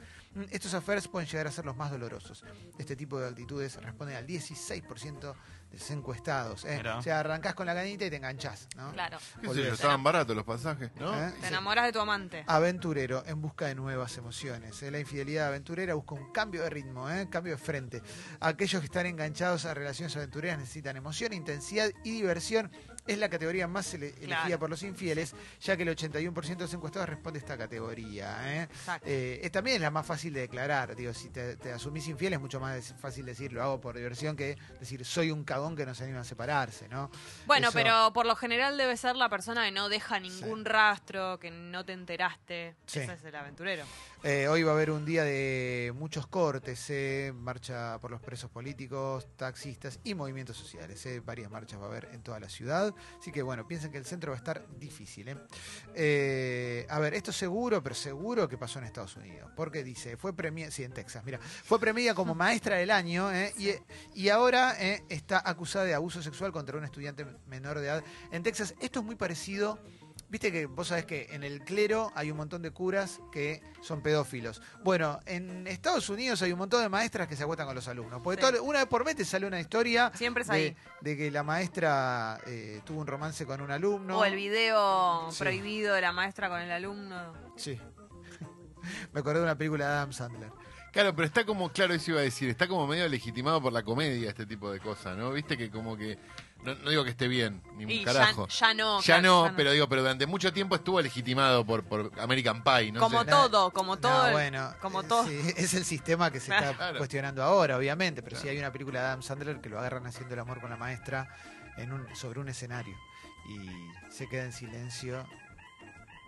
estos 0.50 0.74
affairs 0.74 1.08
pueden 1.08 1.28
llegar 1.28 1.46
a 1.46 1.50
ser 1.50 1.64
los 1.64 1.76
más 1.76 1.90
dolorosos. 1.90 2.44
Este 2.78 2.96
tipo 2.96 3.18
de 3.18 3.28
actitudes 3.28 3.76
responden 3.82 4.16
al 4.16 4.26
16% 4.26 5.34
de 5.70 5.78
los 5.78 5.90
encuestados. 5.90 6.64
¿eh? 6.64 6.82
O 6.96 7.02
sea, 7.02 7.20
arrancás 7.20 7.54
con 7.54 7.66
la 7.66 7.74
ganita 7.74 8.04
y 8.04 8.10
te 8.10 8.16
enganchás. 8.16 8.68
¿no? 8.76 8.92
Claro. 8.92 9.18
¿Qué 9.18 9.42
sé 9.42 9.48
Olvídate. 9.48 9.68
yo? 9.68 9.74
Estaban 9.74 10.02
baratos 10.02 10.36
los 10.36 10.44
pasajes, 10.44 10.90
¿no? 10.96 11.14
¿Eh? 11.18 11.32
Te 11.40 11.48
enamoras 11.48 11.86
de 11.86 11.92
tu 11.92 12.00
amante. 12.00 12.44
Aventurero, 12.46 13.24
en 13.26 13.40
busca 13.40 13.66
de 13.66 13.74
nuevas 13.74 14.16
emociones. 14.18 14.82
¿eh? 14.82 14.90
La 14.90 14.98
infidelidad 15.00 15.48
aventurera 15.48 15.94
busca 15.94 16.14
un 16.14 16.32
cambio 16.32 16.62
de 16.62 16.70
ritmo, 16.70 17.10
¿eh? 17.10 17.28
cambio 17.30 17.52
de 17.52 17.58
frente. 17.58 18.02
Aquellos 18.40 18.80
que 18.80 18.86
están 18.86 19.06
enganchados 19.06 19.64
a 19.64 19.74
relaciones 19.74 20.16
aventureras 20.16 20.58
necesitan 20.58 20.96
emoción, 20.96 21.32
intensidad 21.32 21.90
y 22.04 22.12
diversión. 22.12 22.70
Es 23.06 23.18
la 23.18 23.28
categoría 23.28 23.66
más 23.68 23.92
ele- 23.94 24.14
elegida 24.20 24.58
por 24.58 24.68
los 24.70 24.82
infieles, 24.82 25.34
ya 25.60 25.76
que 25.76 25.82
el 25.84 25.88
81% 25.90 26.56
de 26.56 26.64
los 26.64 26.74
encuestados 26.74 27.08
responde 27.08 27.38
a 27.38 27.40
esta 27.40 27.56
categoría. 27.56 28.62
¿eh? 28.62 28.68
Eh, 29.04 29.40
eh, 29.42 29.50
también 29.50 29.76
es 29.76 29.82
la 29.82 29.90
más 29.90 30.04
fácil 30.06 30.32
de 30.32 30.40
declarar. 30.40 30.96
Digo, 30.96 31.12
si 31.14 31.28
te, 31.30 31.56
te 31.56 31.72
asumís 31.72 32.08
infiel 32.08 32.32
es 32.32 32.40
mucho 32.40 32.58
más 32.60 32.94
fácil 33.00 33.24
decir 33.26 33.52
lo 33.52 33.62
hago 33.62 33.80
por 33.80 33.96
diversión 33.96 34.36
que 34.36 34.56
decir 34.80 35.04
soy 35.04 35.30
un 35.30 35.44
cagón 35.44 35.76
que 35.76 35.86
no 35.86 35.94
se 35.94 36.04
anima 36.04 36.20
a 36.20 36.24
separarse, 36.24 36.88
¿no? 36.88 37.10
Bueno, 37.46 37.68
Eso- 37.68 37.74
pero 37.78 38.12
por 38.12 38.26
lo 38.26 38.34
general 38.36 38.76
debe 38.76 38.96
ser 38.96 39.16
la 39.16 39.28
persona 39.28 39.64
que 39.64 39.70
no 39.72 39.88
deja 39.88 40.18
ningún 40.20 40.64
rastro, 40.64 41.38
que 41.38 41.50
no 41.50 41.84
te 41.84 41.92
enteraste. 41.92 42.74
Sí. 42.86 43.00
Ese 43.00 43.12
es 43.14 43.24
el 43.24 43.34
aventurero. 43.36 43.84
Eh, 44.22 44.48
hoy 44.48 44.62
va 44.64 44.72
a 44.72 44.74
haber 44.74 44.90
un 44.90 45.04
día 45.04 45.22
de 45.22 45.92
muchos 45.94 46.26
cortes, 46.26 46.84
eh, 46.90 47.32
marcha 47.36 47.98
por 48.00 48.10
los 48.10 48.20
presos 48.20 48.50
políticos, 48.50 49.28
taxistas 49.36 50.00
y 50.02 50.14
movimientos 50.14 50.56
sociales. 50.56 51.04
eh, 51.06 51.20
varias 51.24 51.50
marchas 51.50 51.80
va 51.80 51.84
a 51.84 51.88
haber 51.88 52.08
en 52.12 52.22
toda 52.22 52.40
la 52.40 52.48
ciudad. 52.48 52.94
Así 53.18 53.32
que 53.32 53.42
bueno, 53.42 53.66
piensen 53.66 53.90
que 53.90 53.98
el 53.98 54.04
centro 54.04 54.32
va 54.32 54.36
a 54.36 54.38
estar 54.38 54.66
difícil. 54.78 55.28
eh. 55.28 55.36
Eh, 55.94 56.86
a 56.88 56.98
ver, 56.98 57.14
esto 57.14 57.32
seguro, 57.32 57.82
pero 57.82 57.94
seguro 57.94 58.48
que 58.48 58.58
pasó 58.58 58.78
en 58.78 58.86
Estados 58.86 59.16
Unidos. 59.16 59.50
Porque 59.56 59.82
dice, 59.82 60.16
fue 60.16 60.34
premiada, 60.34 60.70
sí, 60.70 60.84
en 60.84 60.92
Texas, 60.92 61.24
mira, 61.24 61.38
fue 61.38 61.78
premiada 61.78 62.14
como 62.14 62.34
maestra 62.34 62.76
del 62.76 62.90
año 62.90 63.32
eh, 63.32 63.52
y, 63.56 63.70
y 64.14 64.28
ahora 64.28 64.74
eh, 64.78 65.04
está 65.08 65.42
acusada 65.44 65.84
de 65.84 65.94
abuso 65.94 66.22
sexual 66.22 66.52
contra 66.52 66.78
un 66.78 66.84
estudiante 66.84 67.26
menor 67.46 67.78
de 67.78 67.86
edad 67.86 68.04
en 68.30 68.42
Texas. 68.42 68.74
Esto 68.80 69.00
es 69.00 69.04
muy 69.04 69.16
parecido. 69.16 69.78
Viste 70.28 70.50
que 70.50 70.66
vos 70.66 70.88
sabés 70.88 71.04
que 71.04 71.28
en 71.30 71.44
el 71.44 71.62
clero 71.62 72.10
hay 72.16 72.30
un 72.32 72.36
montón 72.36 72.60
de 72.60 72.72
curas 72.72 73.20
que 73.30 73.62
son 73.80 74.02
pedófilos. 74.02 74.60
Bueno, 74.82 75.20
en 75.24 75.66
Estados 75.68 76.08
Unidos 76.08 76.42
hay 76.42 76.52
un 76.52 76.58
montón 76.58 76.82
de 76.82 76.88
maestras 76.88 77.28
que 77.28 77.36
se 77.36 77.44
acuestan 77.44 77.66
con 77.66 77.76
los 77.76 77.86
alumnos. 77.86 78.20
Porque 78.24 78.42
Sí. 78.44 78.50
todo- 78.52 78.64
una 78.64 78.80
vez 78.80 78.88
por 78.88 79.04
mes 79.04 79.14
te 79.14 79.24
sale 79.24 79.46
una 79.46 79.60
historia 79.60 80.10
Siempre 80.14 80.42
es 80.42 80.48
de, 80.48 80.54
ahí. 80.54 80.76
de 81.00 81.16
que 81.16 81.30
la 81.30 81.44
maestra 81.44 82.40
eh, 82.46 82.80
tuvo 82.84 83.00
un 83.02 83.06
romance 83.06 83.46
con 83.46 83.60
un 83.60 83.70
alumno. 83.70 84.18
O 84.18 84.24
el 84.24 84.34
video 84.34 85.30
Sí. 85.30 85.38
prohibido 85.38 85.94
de 85.94 86.00
la 86.00 86.10
maestra 86.12 86.48
con 86.48 86.60
el 86.60 86.72
alumno. 86.72 87.32
Sí. 87.56 87.78
Me 89.12 89.20
acordé 89.20 89.38
de 89.38 89.44
una 89.44 89.56
película 89.56 89.86
de 89.86 89.92
Adam 89.92 90.12
Sandler. 90.12 90.50
Claro, 90.92 91.14
pero 91.14 91.26
está 91.26 91.44
como, 91.44 91.70
claro, 91.70 91.92
eso 91.94 92.12
iba 92.12 92.20
a 92.20 92.22
decir, 92.24 92.48
está 92.48 92.66
como 92.66 92.86
medio 92.86 93.06
legitimado 93.08 93.60
por 93.60 93.72
la 93.72 93.82
comedia 93.82 94.30
este 94.30 94.46
tipo 94.46 94.70
de 94.70 94.80
cosas, 94.80 95.16
¿no? 95.16 95.30
Viste 95.30 95.56
que 95.58 95.70
como 95.70 95.94
que, 95.96 96.18
no, 96.66 96.74
no 96.74 96.90
digo 96.90 97.04
que 97.04 97.10
esté 97.10 97.28
bien, 97.28 97.62
ni 97.76 97.84
un 97.84 97.90
Y 97.90 97.98
ya- 98.00 98.12
carajo. 98.12 98.48
ya 98.48 98.74
no, 98.74 99.00
Ya 99.00 99.04
claro, 99.04 99.22
no, 99.22 99.44
ya 99.44 99.50
no. 99.50 99.56
pero 99.56 99.70
digo, 99.72 99.88
pero 99.88 100.02
durante 100.02 100.26
mucho 100.26 100.52
tiempo 100.52 100.74
estuvo 100.74 101.00
legitimado 101.00 101.64
por, 101.64 101.84
por 101.84 102.12
American 102.20 102.62
Pie, 102.62 102.92
¿no? 102.92 103.00
como 103.00 103.20
sé. 103.24 103.30
todo, 103.30 103.70
como 103.72 103.96
todo. 103.98 104.12
No, 104.22 104.26
el- 104.26 104.32
bueno, 104.32 104.74
como 104.82 105.00
eh, 105.00 105.04
todo. 105.08 105.24
sí, 105.26 105.40
es 105.56 105.72
el 105.74 105.84
sistema 105.84 106.30
que 106.30 106.40
se 106.40 106.52
está 106.54 106.74
Claro. 106.74 106.98
cuestionando 106.98 107.42
ahora, 107.42 107.76
obviamente. 107.76 108.22
Pero 108.22 108.36
sí 108.36 108.48
hay 108.48 108.58
una 108.58 108.72
película 108.72 109.00
de 109.00 109.06
Adam 109.06 109.22
Sandler 109.22 109.60
que 109.60 109.68
lo 109.68 109.78
agarran 109.78 110.06
haciendo 110.06 110.34
el 110.34 110.40
amor 110.40 110.60
con 110.60 110.68
la 110.70 110.76
maestra 110.76 111.28
en 111.76 111.92
un, 111.92 112.06
sobre 112.16 112.40
un 112.40 112.48
escenario. 112.48 112.96
Y 113.48 114.12
se 114.12 114.28
queda 114.28 114.44
en 114.44 114.52
silencio 114.52 115.24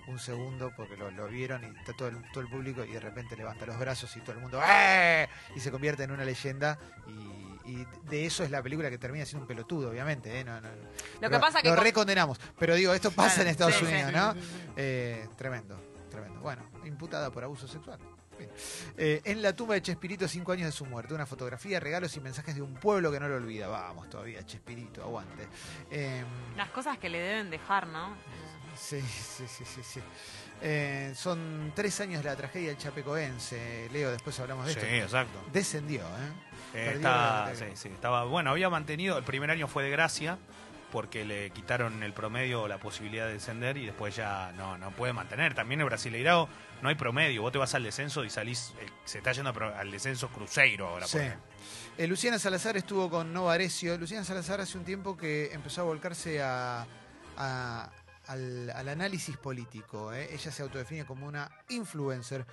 un 0.06 0.18
segundo 0.18 0.72
porque 0.74 0.96
lo, 0.96 1.10
lo 1.10 1.26
vieron 1.28 1.62
y 1.64 1.78
está 1.78 1.92
todo 1.92 2.08
el, 2.08 2.16
todo 2.32 2.40
el 2.40 2.48
público 2.48 2.82
y 2.84 2.92
de 2.92 3.00
repente 3.00 3.36
levanta 3.36 3.66
los 3.66 3.78
brazos 3.78 4.16
y 4.16 4.20
todo 4.20 4.32
el 4.36 4.38
mundo 4.40 4.58
¡Eh! 4.66 5.28
y 5.54 5.60
se 5.60 5.70
convierte 5.70 6.04
en 6.04 6.12
una 6.12 6.24
leyenda 6.24 6.78
y, 7.06 7.12
y 7.68 7.86
de 8.08 8.26
eso 8.26 8.42
es 8.44 8.50
la 8.50 8.62
película 8.62 8.88
que 8.90 8.98
termina 8.98 9.24
siendo 9.26 9.42
un 9.44 9.48
pelotudo 9.48 9.90
obviamente 9.90 10.40
¿eh? 10.40 10.44
No, 10.44 10.60
no, 10.60 10.68
Lo 11.20 11.28
que 11.30 11.38
pasa 11.38 11.60
que 11.62 11.68
lo 11.68 11.74
con- 11.76 11.84
recondenamos 11.84 12.40
pero 12.58 12.74
digo 12.74 12.92
esto 12.94 13.10
pasa 13.10 13.34
Claro, 13.34 13.42
en 13.42 13.48
Estados 13.48 13.74
sí, 13.74 13.84
sí. 13.86 13.92
Unidos 13.92 14.12
¿no? 14.12 14.34
Eh, 14.76 15.28
tremendo 15.36 15.78
tremendo 16.10 16.40
bueno 16.40 16.62
imputada 16.84 17.30
por 17.30 17.44
abuso 17.44 17.68
sexual. 17.68 17.98
Eh, 18.96 19.20
en 19.24 19.42
la 19.42 19.52
tumba 19.52 19.74
de 19.74 19.82
Chespirito, 19.82 20.28
cinco 20.28 20.52
años 20.52 20.66
de 20.66 20.72
su 20.72 20.86
muerte. 20.86 21.12
Una 21.12 21.26
fotografía, 21.26 21.80
regalos 21.80 22.16
y 22.16 22.20
mensajes 22.20 22.54
de 22.54 22.62
un 22.62 22.74
pueblo 22.74 23.10
que 23.10 23.18
no 23.18 23.28
lo 23.28 23.34
olvida. 23.34 23.66
Vamos 23.66 24.08
todavía, 24.08 24.44
Chespirito, 24.46 25.02
aguante. 25.02 25.48
Eh, 25.90 26.24
Las 26.56 26.70
cosas 26.70 26.98
que 26.98 27.08
le 27.08 27.18
deben 27.18 27.50
dejar, 27.50 27.88
¿no? 27.88 28.16
sí, 28.76 29.00
sí, 29.00 29.44
sí, 29.48 29.64
sí. 29.64 29.80
sí. 29.82 30.00
Eh, 30.62 31.12
son 31.16 31.72
tres 31.74 32.00
años 32.00 32.22
de 32.22 32.30
la 32.30 32.36
tragedia 32.36 32.68
del 32.68 32.78
Chapecoense. 32.78 33.88
Leo, 33.92 34.10
después 34.12 34.38
hablamos 34.38 34.66
de 34.66 34.74
Sí, 34.74 34.78
esto. 34.82 34.94
exacto. 35.04 35.40
Descendió, 35.52 36.02
¿eh? 36.02 36.47
Eh, 36.74 36.92
está- 36.96 37.50
sí, 37.54 37.64
sí, 37.74 37.88
estaba, 37.88 38.24
bueno, 38.24 38.50
había 38.50 38.68
mantenido, 38.68 39.16
el 39.18 39.24
primer 39.24 39.50
año 39.50 39.66
fue 39.68 39.84
de 39.84 39.90
gracia, 39.90 40.38
porque 40.92 41.24
le 41.24 41.50
quitaron 41.50 42.02
el 42.02 42.12
promedio 42.14 42.62
o 42.62 42.68
la 42.68 42.78
posibilidad 42.78 43.26
de 43.26 43.34
descender 43.34 43.76
y 43.76 43.84
después 43.86 44.16
ya 44.16 44.52
no, 44.56 44.78
no 44.78 44.90
puede 44.90 45.12
mantener. 45.12 45.54
También 45.54 45.80
el 45.80 45.86
Brasileirao 45.86 46.48
no 46.80 46.88
hay 46.88 46.94
promedio, 46.94 47.42
vos 47.42 47.52
te 47.52 47.58
vas 47.58 47.74
al 47.74 47.82
descenso 47.82 48.24
y 48.24 48.30
salís, 48.30 48.72
eh, 48.80 48.86
se 49.04 49.18
está 49.18 49.32
yendo 49.32 49.50
al 49.50 49.90
descenso 49.90 50.28
Cruzeiro 50.28 50.88
ahora. 50.88 51.06
Sí. 51.06 51.18
Eh, 51.98 52.06
Luciana 52.06 52.38
Salazar 52.38 52.76
estuvo 52.78 53.10
con 53.10 53.32
Nova 53.34 53.52
Arecio. 53.54 53.98
Luciana 53.98 54.24
Salazar 54.24 54.60
hace 54.62 54.78
un 54.78 54.84
tiempo 54.84 55.16
que 55.16 55.52
empezó 55.52 55.82
a 55.82 55.84
volcarse 55.84 56.40
a, 56.42 56.86
a- 57.36 57.90
al, 58.28 58.70
al 58.70 58.88
análisis 58.88 59.36
político. 59.36 60.12
¿eh? 60.14 60.28
Ella 60.32 60.50
se 60.52 60.62
autodefine 60.62 61.04
como 61.04 61.26
una 61.26 61.50
influencer 61.70 62.46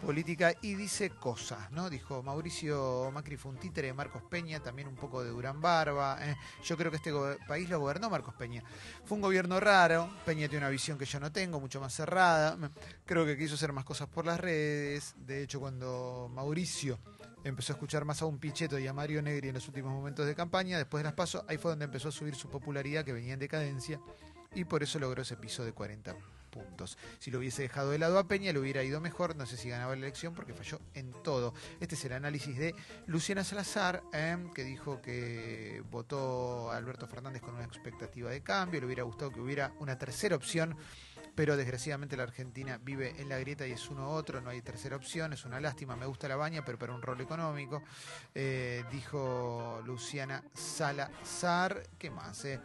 política 0.00 0.54
y 0.62 0.74
dice 0.74 1.10
cosas, 1.10 1.70
¿no? 1.70 1.90
Dijo 1.90 2.22
Mauricio 2.22 3.10
Macri 3.12 3.36
fue 3.36 3.52
un 3.52 3.58
títere 3.58 3.88
de 3.88 3.92
Marcos 3.92 4.22
Peña, 4.22 4.60
también 4.60 4.88
un 4.88 4.96
poco 4.96 5.22
de 5.22 5.30
Durán 5.30 5.60
Barba. 5.60 6.18
¿eh? 6.20 6.36
Yo 6.64 6.76
creo 6.76 6.90
que 6.90 6.96
este 6.96 7.12
país 7.46 7.68
lo 7.68 7.78
gobernó 7.80 8.10
Marcos 8.10 8.34
Peña. 8.34 8.62
Fue 9.04 9.16
un 9.16 9.22
gobierno 9.22 9.60
raro, 9.60 10.10
Peña 10.24 10.48
tiene 10.48 10.64
una 10.64 10.70
visión 10.70 10.98
que 10.98 11.04
yo 11.04 11.20
no 11.20 11.30
tengo, 11.30 11.60
mucho 11.60 11.80
más 11.80 11.94
cerrada. 11.94 12.56
Creo 13.04 13.24
que 13.26 13.36
quiso 13.36 13.54
hacer 13.54 13.72
más 13.72 13.84
cosas 13.84 14.08
por 14.08 14.24
las 14.24 14.40
redes. 14.40 15.14
De 15.18 15.42
hecho, 15.42 15.60
cuando 15.60 16.30
Mauricio 16.34 16.98
empezó 17.44 17.72
a 17.72 17.76
escuchar 17.76 18.04
más 18.04 18.22
a 18.22 18.26
un 18.26 18.38
Pichetto 18.38 18.78
y 18.78 18.86
a 18.86 18.92
Mario 18.92 19.22
Negri 19.22 19.48
en 19.48 19.54
los 19.54 19.68
últimos 19.68 19.92
momentos 19.92 20.26
de 20.26 20.34
campaña, 20.34 20.78
después 20.78 21.00
de 21.00 21.04
las 21.04 21.14
pasos, 21.14 21.44
ahí 21.48 21.58
fue 21.58 21.72
donde 21.72 21.84
empezó 21.84 22.08
a 22.08 22.12
subir 22.12 22.34
su 22.34 22.48
popularidad 22.48 23.04
que 23.04 23.12
venía 23.12 23.34
en 23.34 23.38
decadencia 23.38 24.00
y 24.54 24.64
por 24.64 24.82
eso 24.82 24.98
logró 24.98 25.22
ese 25.22 25.36
piso 25.36 25.64
de 25.64 25.72
40 25.72 26.16
puntos. 26.50 26.98
Si 27.18 27.30
lo 27.30 27.38
hubiese 27.38 27.62
dejado 27.62 27.90
de 27.90 27.98
lado 27.98 28.18
a 28.18 28.28
Peña, 28.28 28.52
le 28.52 28.58
hubiera 28.58 28.82
ido 28.82 29.00
mejor, 29.00 29.36
no 29.36 29.46
sé 29.46 29.56
si 29.56 29.68
ganaba 29.68 29.94
la 29.94 30.02
elección 30.02 30.34
porque 30.34 30.54
falló 30.54 30.80
en 30.94 31.12
todo. 31.22 31.54
Este 31.80 31.94
es 31.94 32.04
el 32.04 32.12
análisis 32.12 32.56
de 32.58 32.74
Luciana 33.06 33.44
Salazar, 33.44 34.02
eh, 34.12 34.36
que 34.54 34.64
dijo 34.64 35.00
que 35.00 35.82
votó 35.90 36.70
a 36.70 36.76
Alberto 36.76 37.06
Fernández 37.06 37.42
con 37.42 37.54
una 37.54 37.64
expectativa 37.64 38.30
de 38.30 38.42
cambio, 38.42 38.80
le 38.80 38.86
hubiera 38.86 39.02
gustado 39.02 39.30
que 39.30 39.40
hubiera 39.40 39.72
una 39.78 39.96
tercera 39.98 40.36
opción 40.36 40.76
pero 41.34 41.56
desgraciadamente 41.56 42.16
la 42.16 42.24
Argentina 42.24 42.78
vive 42.82 43.14
en 43.18 43.28
la 43.28 43.38
grieta 43.38 43.66
y 43.66 43.72
es 43.72 43.88
uno 43.88 44.10
otro, 44.10 44.40
no 44.40 44.50
hay 44.50 44.62
tercera 44.62 44.96
opción, 44.96 45.32
es 45.32 45.44
una 45.44 45.60
lástima, 45.60 45.96
me 45.96 46.06
gusta 46.06 46.28
la 46.28 46.36
baña, 46.36 46.64
pero 46.64 46.78
para 46.78 46.92
un 46.92 47.02
rol 47.02 47.20
económico, 47.20 47.82
eh, 48.34 48.84
dijo 48.90 49.80
Luciana 49.86 50.42
Salazar, 50.52 51.82
¿qué 51.98 52.10
más? 52.10 52.44
eh? 52.44 52.60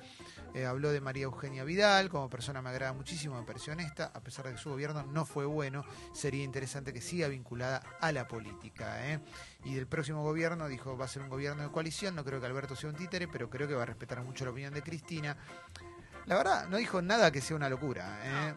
Eh, 0.56 0.66
habló 0.66 0.94
de 0.94 1.02
María 1.02 1.26
Eugenia 1.26 1.66
Vidal, 1.66 2.08
como 2.08 2.30
persona 2.30 2.62
me 2.62 2.70
agrada 2.70 2.94
muchísimo, 2.94 3.38
me 3.38 3.46
pareció 3.46 3.74
honesta, 3.74 4.10
a 4.14 4.22
pesar 4.22 4.46
de 4.46 4.54
que 4.54 4.58
su 4.58 4.70
gobierno 4.70 5.04
no 5.04 5.26
fue 5.26 5.46
bueno, 5.46 5.84
sería 6.14 6.46
interesante 6.46 6.94
que 6.94 7.02
siga 7.02 7.28
vinculada 7.28 7.84
a 8.00 8.14
la 8.14 8.26
política. 8.26 9.06
¿eh? 9.06 9.20
Y 9.66 9.74
del 9.74 9.86
próximo 9.86 10.24
gobierno 10.24 10.70
dijo, 10.70 10.98
va 10.98 11.04
a 11.04 11.10
ser 11.10 11.24
un 11.24 11.30
gobierno 11.30 11.64
de 11.64 11.72
coalición, 11.72 12.16
no 12.16 12.24
creo 12.24 12.40
que 12.40 12.46
Alberto 12.46 12.74
sea 12.74 12.90
un 12.90 12.96
títere, 12.96 13.28
pero 13.28 13.50
creo 13.50 13.68
que 13.68 13.74
va 13.74 13.84
a 13.84 13.88
respetar 13.88 14.24
mucho 14.24 14.46
la 14.46 14.52
opinión 14.52 14.74
de 14.74 14.82
Cristina. 14.82 15.36
La 16.26 16.38
verdad, 16.38 16.70
no 16.70 16.78
dijo 16.78 17.02
nada 17.02 17.34
que 17.34 17.42
sea 17.42 17.58
una 17.58 17.68
locura. 17.68 18.18
¿eh? 18.24 18.56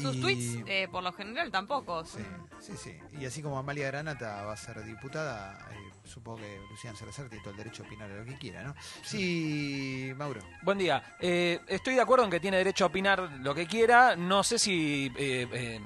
Sus 0.00 0.16
Y- 0.16 0.20
tweets, 0.20 0.64
eh, 0.68 0.88
por 0.90 1.02
lo 1.02 1.12
general, 1.12 1.50
tampoco. 1.50 2.04
Sí, 2.04 2.18
sí, 2.60 2.72
sí. 2.76 2.98
Y 3.18 3.24
así 3.26 3.42
como 3.42 3.58
Amalia 3.58 3.86
Granata 3.88 4.42
va 4.44 4.52
a 4.52 4.56
ser 4.56 4.82
diputada, 4.84 5.58
eh, 5.72 5.76
supongo 6.04 6.38
que 6.38 6.58
Luciana 6.70 6.96
Salazar 6.96 7.28
tiene 7.28 7.42
todo 7.42 7.52
el 7.52 7.56
derecho 7.58 7.82
a 7.82 7.86
opinar 7.86 8.08
lo 8.10 8.24
que 8.24 8.36
quiera, 8.38 8.62
¿no? 8.62 8.74
Sí, 9.02 10.12
Mauro. 10.16 10.40
Buen 10.62 10.78
día. 10.78 11.02
Eh, 11.20 11.60
estoy 11.68 11.94
de 11.94 12.00
acuerdo 12.00 12.24
en 12.24 12.30
que 12.30 12.40
tiene 12.40 12.56
derecho 12.58 12.84
a 12.84 12.88
opinar 12.88 13.20
lo 13.40 13.54
que 13.54 13.66
quiera. 13.66 14.16
No 14.16 14.42
sé 14.42 14.58
si 14.58 15.12
eh, 15.16 15.48
eh, 15.52 15.80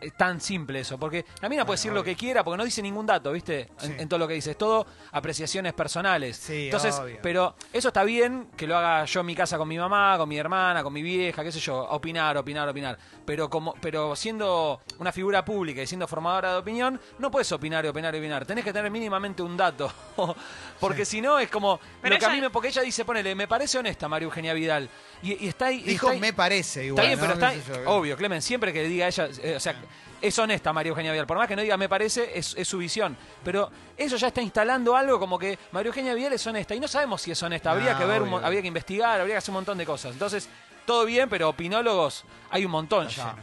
es 0.00 0.16
tan 0.16 0.40
simple 0.40 0.80
eso, 0.80 0.98
porque 0.98 1.24
la 1.40 1.48
mina 1.48 1.64
puede 1.64 1.76
decir 1.76 1.92
lo 1.92 2.04
que 2.04 2.14
quiera, 2.16 2.44
porque 2.44 2.56
no 2.58 2.64
dice 2.64 2.80
ningún 2.82 3.06
dato, 3.06 3.32
¿viste? 3.32 3.68
En, 3.82 3.88
Sí. 3.88 3.94
en 3.98 4.08
todo 4.08 4.18
lo 4.20 4.28
que 4.28 4.34
dice. 4.34 4.52
Es 4.52 4.58
todo 4.58 4.86
apreciaciones 5.12 5.72
personales. 5.72 6.36
Sí, 6.36 6.66
Entonces, 6.66 6.94
obvio. 6.98 7.18
pero 7.22 7.54
eso 7.72 7.88
está 7.88 8.04
bien 8.04 8.48
que 8.56 8.66
lo 8.66 8.76
haga 8.76 9.04
yo 9.04 9.20
en 9.20 9.26
mi 9.26 9.34
casa 9.34 9.58
con 9.58 9.66
mi 9.68 9.78
mamá, 9.78 10.16
con 10.18 10.28
mi 10.28 10.38
hermana, 10.38 10.82
con 10.82 10.92
mi 10.92 11.02
vieja, 11.02 11.42
qué 11.42 11.50
sé 11.52 11.60
yo, 11.60 11.78
opinar, 11.90 12.36
opinar, 12.36 12.68
opinar. 12.68 12.98
Pero 13.24 13.50
como, 13.50 13.74
pero 13.80 14.14
siendo 14.16 14.80
una 14.98 15.12
figura 15.12 15.44
pública 15.44 15.82
y 15.82 15.86
siendo 15.86 16.06
formadora 16.08 16.52
de 16.52 16.58
opinión, 16.58 17.00
no 17.18 17.30
puedes 17.30 17.50
opinar 17.52 17.84
y 17.84 17.88
opinar 17.88 18.14
y 18.14 18.18
opinar. 18.18 18.46
Tenés 18.46 18.64
que 18.64 18.72
tener 18.72 18.90
mínimamente 18.90 19.42
un 19.42 19.56
dato. 19.56 19.92
porque 20.80 21.04
si 21.04 21.20
no 21.20 21.38
es 21.38 21.50
como 21.50 21.78
Pero 22.00 22.14
lo 22.14 22.18
que 22.20 22.26
a 22.26 22.30
mí 22.30 22.40
me, 22.40 22.50
porque 22.50 22.68
ella 22.68 22.82
dice, 22.82 23.04
ponele, 23.04 23.34
me 23.34 23.48
parece 23.48 23.78
honesta 23.78 24.08
María 24.08 24.26
Eugenia 24.26 24.54
Vidal. 24.54 24.88
Y, 25.22 25.44
y 25.44 25.48
está 25.48 25.66
ahí. 25.66 25.80
y 25.80 25.90
Dijo 25.90 26.06
está 26.06 26.14
ahí- 26.14 26.20
me 26.20 26.32
parece 26.32 26.86
igual. 26.86 27.04
Está 27.04 27.08
bien, 27.08 27.18
¿no? 27.18 27.34
pero 27.34 27.34
está 27.34 27.54
Qué 27.54 27.74
sé 27.78 27.84
yo. 27.84 27.90
obvio, 27.90 28.16
Clemen, 28.16 28.40
siempre 28.42 28.72
que 28.72 28.84
diga 28.84 29.06
ella, 29.08 29.28
eh, 29.42 29.56
o 29.56 29.60
sea, 29.60 29.74
es 30.20 30.38
honesta 30.38 30.72
María 30.72 30.90
Eugenia 30.90 31.12
Vidal, 31.12 31.26
por 31.26 31.36
más 31.38 31.46
que 31.48 31.54
no 31.56 31.62
diga 31.62 31.76
me 31.76 31.88
parece, 31.88 32.36
es, 32.38 32.54
es 32.56 32.66
su 32.68 32.78
visión, 32.78 33.16
pero 33.44 33.70
eso 33.96 34.16
ya 34.16 34.28
está 34.28 34.42
instalando 34.42 34.96
algo 34.96 35.18
como 35.18 35.38
que 35.38 35.58
María 35.72 35.88
Eugenia 35.88 36.14
Vidal 36.14 36.32
es 36.32 36.46
honesta 36.46 36.74
y 36.74 36.80
no 36.80 36.88
sabemos 36.88 37.22
si 37.22 37.30
es 37.30 37.42
honesta, 37.42 37.70
habría 37.70 37.92
No, 37.94 37.98
que 37.98 38.04
ver, 38.04 38.22
obvio. 38.22 38.38
habría 38.44 38.60
que 38.62 38.68
investigar, 38.68 39.20
habría 39.20 39.34
que 39.34 39.38
hacer 39.38 39.50
un 39.50 39.54
montón 39.56 39.78
de 39.78 39.86
cosas. 39.86 40.12
Entonces, 40.12 40.48
todo 40.86 41.04
bien, 41.04 41.28
pero 41.28 41.48
opinólogos 41.50 42.24
hay 42.50 42.64
un 42.64 42.70
montón 42.70 43.08
ya. 43.08 43.36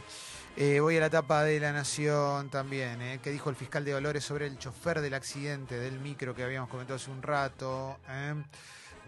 Eh, 0.58 0.80
voy 0.80 0.96
a 0.96 1.00
la 1.00 1.10
tapa 1.10 1.42
de 1.44 1.60
La 1.60 1.70
Nación 1.70 2.48
también, 2.48 3.00
eh, 3.02 3.20
que 3.22 3.30
dijo 3.30 3.50
el 3.50 3.56
fiscal 3.56 3.84
de 3.84 3.92
Dolores 3.92 4.24
sobre 4.24 4.46
el 4.46 4.58
chofer 4.58 5.02
del 5.02 5.12
accidente 5.12 5.78
del 5.78 5.98
micro 6.00 6.34
que 6.34 6.42
habíamos 6.42 6.70
comentado 6.70 6.96
hace 6.96 7.10
un 7.10 7.22
rato. 7.22 7.98
eh. 8.08 8.34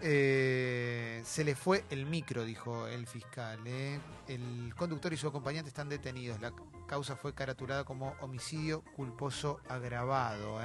Eh, 0.01 1.21
se 1.25 1.43
le 1.43 1.55
fue 1.55 1.83
el 1.89 2.05
micro, 2.05 2.45
dijo 2.45 2.87
el 2.87 3.05
fiscal. 3.07 3.59
eh. 3.65 3.99
El 4.27 4.73
conductor 4.75 5.11
y 5.13 5.17
su 5.17 5.27
acompañante 5.27 5.69
están 5.69 5.89
detenidos. 5.89 6.39
La 6.39 6.53
causa 6.87 7.15
fue 7.15 7.33
caraturada 7.33 7.83
como 7.83 8.15
homicidio 8.21 8.81
culposo 8.95 9.59
agravado. 9.67 10.59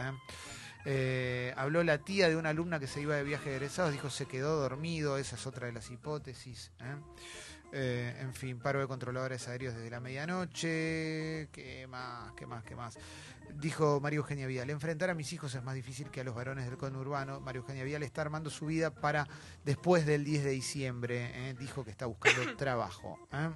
eh. 0.84 1.52
Habló 1.56 1.82
la 1.82 1.98
tía 1.98 2.28
de 2.28 2.36
una 2.36 2.50
alumna 2.50 2.78
que 2.78 2.86
se 2.86 3.00
iba 3.00 3.16
de 3.16 3.24
viaje 3.24 3.50
de 3.50 3.56
egresados, 3.56 3.92
dijo 3.92 4.10
se 4.10 4.26
quedó 4.26 4.60
dormido, 4.60 5.18
esa 5.18 5.36
es 5.36 5.46
otra 5.46 5.66
de 5.66 5.72
las 5.72 5.90
hipótesis. 5.90 6.70
en 7.72 8.34
fin, 8.34 8.58
paro 8.60 8.80
de 8.80 8.86
controladores 8.86 9.48
aéreos 9.48 9.74
desde 9.74 9.90
la 9.90 9.98
medianoche. 10.00 11.48
¿Qué 11.50 11.86
más? 11.88 12.32
¿Qué 12.34 12.46
más? 12.46 12.62
¿Qué 12.64 12.76
más? 12.76 12.96
Dijo 13.54 14.00
María 14.00 14.18
Eugenia 14.18 14.46
Vidal, 14.46 14.70
enfrentar 14.70 15.10
a 15.10 15.14
mis 15.14 15.32
hijos 15.32 15.54
es 15.54 15.62
más 15.62 15.74
difícil 15.74 16.10
que 16.10 16.20
a 16.20 16.24
los 16.24 16.34
varones 16.34 16.66
del 16.66 16.76
conurbano. 16.76 17.40
María 17.40 17.60
Eugenia 17.60 17.84
Vidal 17.84 18.02
está 18.02 18.22
armando 18.22 18.50
su 18.50 18.66
vida 18.66 18.90
para 18.90 19.26
después 19.64 20.06
del 20.06 20.24
10 20.24 20.44
de 20.44 20.50
diciembre. 20.50 21.30
¿eh? 21.34 21.54
Dijo 21.58 21.84
que 21.84 21.90
está 21.90 22.06
buscando 22.06 22.56
trabajo. 22.56 23.18
¿eh? 23.32 23.50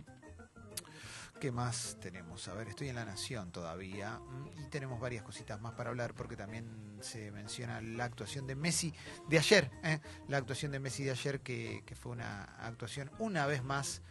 ¿Qué 1.40 1.52
más 1.52 1.96
tenemos? 2.00 2.48
A 2.48 2.54
ver, 2.54 2.68
estoy 2.68 2.88
en 2.88 2.96
La 2.96 3.04
Nación 3.04 3.52
todavía 3.52 4.20
y 4.56 4.68
tenemos 4.70 4.98
varias 4.98 5.22
cositas 5.22 5.60
más 5.60 5.74
para 5.74 5.90
hablar 5.90 6.12
porque 6.14 6.36
también 6.36 6.98
se 7.00 7.30
menciona 7.30 7.80
la 7.80 8.04
actuación 8.04 8.46
de 8.48 8.56
Messi 8.56 8.92
de 9.28 9.38
ayer, 9.38 9.70
¿eh? 9.84 10.00
la 10.26 10.38
actuación 10.38 10.72
de 10.72 10.80
Messi 10.80 11.04
de 11.04 11.12
ayer 11.12 11.40
que, 11.40 11.84
que 11.86 11.94
fue 11.94 12.10
una 12.10 12.42
actuación 12.58 13.12
una 13.20 13.46
vez 13.46 13.62
más 13.62 14.02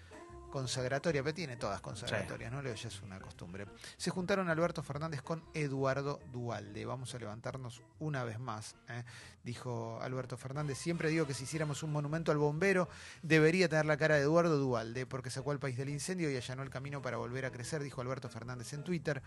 consagratoria, 0.50 1.24
pero 1.24 1.34
tiene 1.34 1.58
todas 1.58 1.82
consagratorias, 1.82 2.52
¿no? 2.52 2.62
Ya 2.64 2.72
es 2.72 3.02
una 3.02 3.20
costumbre. 3.20 3.66
Se 3.98 4.10
juntaron 4.10 4.50
Alberto 4.50 4.84
Fernández 4.84 5.22
con 5.22 5.44
Eduardo 5.54 6.20
Dualde. 6.32 6.86
Vamos 6.86 7.14
a 7.14 7.20
levantarnos 7.20 7.82
una 8.00 8.24
vez 8.24 8.40
más, 8.40 8.76
¿eh? 8.90 9.04
dijo 9.44 10.00
Alberto 10.02 10.38
Fernández. 10.38 10.78
Siempre 10.78 11.10
digo 11.10 11.26
que 11.26 11.34
si 11.34 11.46
hiciéramos 11.46 11.84
un 11.84 11.92
monumento 11.92 12.32
al 12.32 12.38
bombero, 12.38 12.90
debería 13.22 13.70
tener 13.70 13.86
la 13.86 13.98
cara 13.98 14.16
de 14.16 14.22
Eduardo 14.22 14.58
Dualde, 14.58 15.06
porque 15.06 15.30
sacó 15.30 15.52
al 15.52 15.60
país 15.60 15.78
del 15.78 15.90
incendio 15.90 16.30
y 16.30 16.36
allanó 16.36 16.64
el 16.64 16.70
camino 16.70 17.02
para 17.02 17.18
volver 17.18 17.46
a 17.46 17.52
crecer, 17.52 17.82
dijo 17.84 18.02
Alberto 18.02 18.30
Fernández 18.30 18.74
en 18.74 18.84
Twitter. 18.84 19.22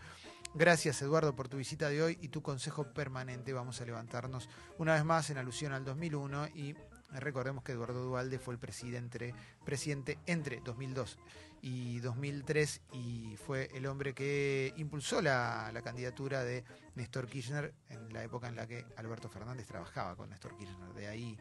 Gracias, 0.55 1.01
Eduardo, 1.03 1.35
por 1.35 1.49
tu 1.49 1.57
visita 1.57 1.89
de 1.89 2.03
hoy 2.03 2.19
y 2.21 2.29
tu 2.29 2.43
consejo 2.43 2.85
permanente. 2.85 3.53
Vamos 3.53 3.81
a 3.81 3.85
levantarnos 3.85 4.49
una 4.79 4.95
vez 4.95 5.05
más 5.05 5.31
en 5.31 5.39
alusión 5.39 5.73
al 5.73 5.85
2001 5.85 6.49
y 6.49 6.75
recordemos 7.19 7.65
que 7.65 7.73
Eduardo 7.73 8.05
Dualde 8.05 8.39
fue 8.39 8.55
el 8.55 8.61
presidente, 8.61 9.35
presidente 9.65 10.19
entre 10.27 10.61
2002 10.61 11.19
y 11.63 12.01
2003 12.01 12.81
y 12.93 13.37
fue 13.37 13.71
el 13.75 13.87
hombre 13.87 14.15
que 14.15 14.73
impulsó 14.77 15.21
la, 15.21 15.71
la 15.73 15.83
candidatura 15.83 16.45
de 16.45 16.65
Néstor 16.95 17.27
Kirchner 17.27 17.75
en 17.89 18.13
la 18.13 18.23
época 18.23 18.49
en 18.49 18.57
la 18.57 18.67
que 18.67 18.85
Alberto 18.97 19.29
Fernández 19.29 19.67
trabajaba 19.67 20.17
con 20.17 20.31
Néstor 20.31 20.57
Kirchner. 20.57 20.93
De 20.95 21.09
ahí 21.09 21.39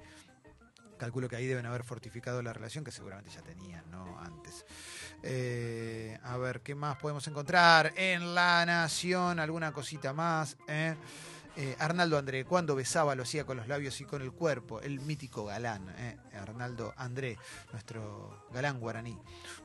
calculo 0.99 1.27
que 1.27 1.38
ahí 1.38 1.47
deben 1.47 1.65
haber 1.65 1.84
fortificado 1.84 2.43
la 2.43 2.53
relación 2.53 2.84
que 2.84 2.91
seguramente 2.91 3.32
ya 3.32 3.41
tenían, 3.41 3.89
¿no? 3.89 4.19
Antes. 4.19 4.65
Eh, 5.23 6.19
a 6.21 6.38
ver, 6.38 6.62
¿qué 6.62 6.75
más 6.75 6.97
podemos 6.97 7.25
encontrar? 7.27 7.93
En 7.95 8.36
La 8.36 8.63
Nación, 8.65 9.39
alguna 9.39 9.71
cosita 9.71 10.13
más. 10.13 10.58
¿eh? 10.67 10.95
Eh, 11.62 11.76
Arnaldo 11.78 12.17
André, 12.17 12.45
cuando 12.45 12.74
besaba 12.74 13.15
lo 13.15 13.24
hacía 13.24 13.43
con 13.43 13.58
los 13.58 13.67
labios 13.67 14.00
y 14.00 14.06
con 14.06 14.22
el 14.22 14.32
cuerpo, 14.32 14.80
el 14.80 15.02
mítico 15.02 15.43
galán, 15.43 15.93
¿eh? 15.98 16.15
Arnaldo 16.41 16.93
André, 16.95 17.38
nuestro 17.74 18.45
galán 18.54 18.80
guaraní. 18.80 19.19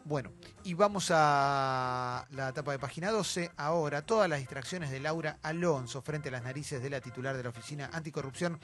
Bueno, 0.04 0.32
y 0.64 0.74
vamos 0.74 1.12
a 1.14 2.26
la 2.32 2.48
etapa 2.48 2.72
de 2.72 2.80
página 2.80 3.12
12. 3.12 3.52
Ahora, 3.56 4.02
todas 4.02 4.28
las 4.28 4.40
distracciones 4.40 4.90
de 4.90 4.98
Laura 4.98 5.38
Alonso 5.42 6.02
frente 6.02 6.30
a 6.30 6.32
las 6.32 6.42
narices 6.42 6.82
de 6.82 6.90
la 6.90 7.00
titular 7.00 7.36
de 7.36 7.44
la 7.44 7.50
Oficina 7.50 7.88
Anticorrupción 7.92 8.58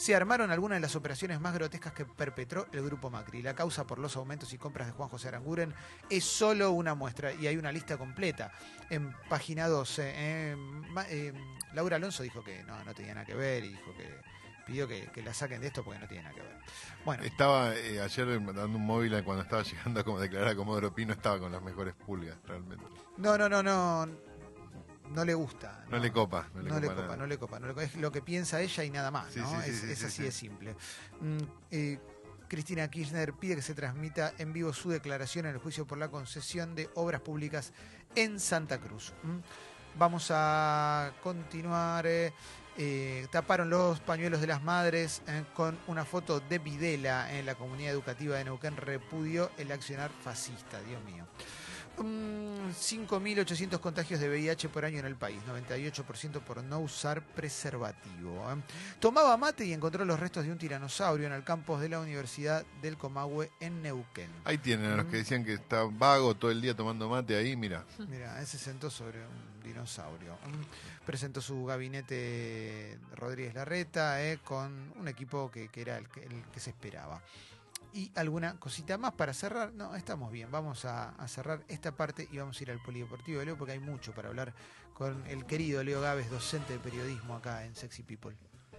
se 0.00 0.16
armaron 0.16 0.50
algunas 0.50 0.76
de 0.76 0.80
las 0.80 0.96
operaciones 0.96 1.42
más 1.42 1.52
grotescas 1.52 1.92
que 1.92 2.06
perpetró 2.06 2.66
el 2.72 2.82
grupo 2.82 3.10
Macri. 3.10 3.42
La 3.42 3.54
causa 3.54 3.86
por 3.86 3.98
los 3.98 4.16
aumentos 4.16 4.50
y 4.54 4.56
compras 4.56 4.86
de 4.86 4.94
Juan 4.94 5.10
José 5.10 5.28
Aranguren 5.28 5.74
es 6.08 6.24
solo 6.24 6.70
una 6.70 6.94
muestra 6.94 7.34
y 7.34 7.46
hay 7.46 7.58
una 7.58 7.70
lista 7.70 7.98
completa 7.98 8.50
en 8.88 9.14
página 9.28 9.68
12. 9.68 10.02
eh, 10.06 10.56
eh, 11.10 11.34
Laura 11.74 11.96
Alonso 11.96 12.22
dijo 12.22 12.42
que 12.42 12.64
no, 12.64 12.82
no 12.82 12.94
tenía 12.94 13.12
nada 13.12 13.26
que 13.26 13.34
ver 13.34 13.62
y 13.62 13.68
dijo 13.68 13.94
que 13.94 14.08
pidió 14.66 14.88
que, 14.88 15.10
que 15.12 15.22
la 15.22 15.34
saquen 15.34 15.60
de 15.60 15.66
esto 15.66 15.84
porque 15.84 16.00
no 16.00 16.08
tiene 16.08 16.22
nada 16.22 16.34
que 16.34 16.40
ver. 16.40 16.56
Bueno, 17.04 17.22
Estaba 17.22 17.76
eh, 17.76 18.00
ayer 18.00 18.42
dando 18.54 18.78
un 18.78 18.86
móvil 18.86 19.22
cuando 19.22 19.42
estaba 19.42 19.62
llegando 19.64 20.00
a 20.00 20.04
como 20.04 20.18
declarar 20.18 20.48
a 20.48 20.56
Comodoro 20.56 20.94
Pi, 20.94 21.04
no 21.04 21.12
estaba 21.12 21.38
con 21.38 21.52
las 21.52 21.60
mejores 21.60 21.92
pulgas, 21.94 22.38
realmente. 22.46 22.82
no, 23.18 23.36
no, 23.36 23.50
no, 23.50 23.62
no, 23.62 24.08
no 25.10 25.24
le 25.24 25.34
gusta. 25.34 25.84
No, 25.90 25.98
le 25.98 26.10
copa, 26.12 26.46
no 26.54 26.62
le 26.62 26.68
No 26.68 26.74
copa, 26.76 26.80
le 26.80 26.86
copa, 26.88 27.02
nada. 27.02 27.16
no 27.16 27.26
le 27.26 27.38
copa, 27.38 27.60
no 27.60 27.66
le 27.66 27.72
copa. 27.74 27.84
Es 27.84 27.96
lo 27.96 28.10
que 28.12 28.22
piensa 28.22 28.60
ella 28.60 28.84
y 28.84 28.90
nada 28.90 29.10
más, 29.10 29.32
Sí, 29.32 29.40
¿no? 29.40 29.50
sí, 29.62 29.70
es 29.70 29.80
sí, 29.80 29.90
es 29.90 29.98
sí, 29.98 30.04
así 30.06 30.16
sí. 30.16 30.22
de 30.24 30.32
simple. 30.32 30.76
Mm, 31.20 31.38
eh, 31.70 31.98
Cristina 32.48 32.88
Kirchner 32.90 33.32
pide 33.34 33.54
que 33.56 33.62
se 33.62 33.74
transmita 33.74 34.32
en 34.38 34.52
vivo 34.52 34.72
su 34.72 34.90
declaración 34.90 35.46
en 35.46 35.52
el 35.52 35.58
juicio 35.58 35.86
por 35.86 35.98
la 35.98 36.08
concesión 36.08 36.74
de 36.74 36.88
obras 36.94 37.20
públicas 37.20 37.72
en 38.16 38.40
Santa 38.40 38.78
Cruz. 38.80 39.12
Mm. 39.22 39.38
Vamos 39.98 40.28
a 40.32 41.12
continuar. 41.22 42.06
eh, 42.06 42.32
eh, 42.78 43.26
taparon 43.30 43.68
los 43.68 44.00
pañuelos 44.00 44.40
de 44.40 44.46
las 44.46 44.62
madres 44.62 45.20
eh, 45.26 45.44
con 45.54 45.76
una 45.88 46.04
foto 46.04 46.40
de 46.40 46.58
Videla 46.60 47.30
en 47.36 47.44
la 47.44 47.54
comunidad 47.56 47.92
educativa 47.92 48.36
de 48.36 48.44
Neuquén. 48.44 48.76
Repudio 48.76 49.50
el 49.58 49.70
accionar 49.72 50.10
fascista, 50.22 50.80
Dios 50.82 51.02
mío. 51.04 51.26
Mm, 52.02 52.70
5.800 52.72 53.78
contagios 53.80 54.20
de 54.20 54.28
VIH 54.28 54.68
por 54.68 54.84
año 54.84 54.98
en 55.00 55.06
el 55.06 55.16
país, 55.16 55.38
98% 55.46 56.40
por 56.40 56.62
no 56.62 56.78
usar 56.80 57.20
preservativo. 57.22 58.50
¿eh? 58.52 58.56
Tomaba 59.00 59.36
mate 59.36 59.64
y 59.66 59.72
encontró 59.72 60.04
los 60.04 60.18
restos 60.20 60.44
de 60.44 60.52
un 60.52 60.58
tiranosaurio 60.58 61.26
en 61.26 61.32
el 61.32 61.42
campus 61.44 61.80
de 61.80 61.88
la 61.88 62.00
Universidad 62.00 62.64
del 62.80 62.96
Comahue 62.96 63.50
en 63.60 63.82
Neuquén. 63.82 64.30
Ahí 64.44 64.58
tienen 64.58 64.90
a 64.92 64.94
Mm. 64.94 64.96
los 64.98 65.06
que 65.06 65.16
decían 65.18 65.44
que 65.44 65.54
está 65.54 65.82
vago 65.84 66.34
todo 66.36 66.50
el 66.50 66.60
día 66.60 66.74
tomando 66.74 67.08
mate 67.08 67.36
ahí, 67.36 67.56
mira. 67.56 67.84
Mira, 68.08 68.40
ese 68.40 68.56
sentó 68.58 68.88
sobre 68.90 69.18
un 69.20 69.62
dinosaurio. 69.62 70.34
Mm, 70.34 70.90
Presentó 71.04 71.40
su 71.40 71.64
gabinete 71.64 72.96
Rodríguez 73.16 73.54
Larreta 73.54 74.22
eh, 74.22 74.38
con 74.44 74.92
un 74.96 75.08
equipo 75.08 75.50
que, 75.50 75.68
que 75.68 75.80
era 75.80 75.98
el 75.98 76.08
que, 76.08 76.22
el 76.24 76.44
que 76.52 76.60
se 76.60 76.70
esperaba. 76.70 77.20
Y 77.92 78.12
alguna 78.14 78.58
cosita 78.58 78.98
más 78.98 79.12
para 79.12 79.34
cerrar. 79.34 79.72
No, 79.72 79.94
estamos 79.96 80.30
bien. 80.30 80.50
Vamos 80.50 80.84
a, 80.84 81.14
cerrar 81.26 81.64
esta 81.68 81.92
parte 81.92 82.28
y 82.30 82.38
vamos 82.38 82.58
a 82.58 82.62
ir 82.62 82.70
al 82.70 82.80
Polideportivo 82.82 83.40
de 83.40 83.46
Leo 83.46 83.56
porque 83.58 83.72
hay 83.72 83.80
mucho 83.80 84.12
para 84.12 84.28
hablar 84.28 84.54
con 84.94 85.26
el 85.26 85.46
querido 85.46 85.82
Leo 85.82 86.00
Gávez, 86.00 86.30
docente 86.30 86.74
de 86.74 86.78
periodismo 86.78 87.34
acá 87.34 87.64
en 87.64 87.74
Sexy 87.74 88.02
People. 88.02 88.36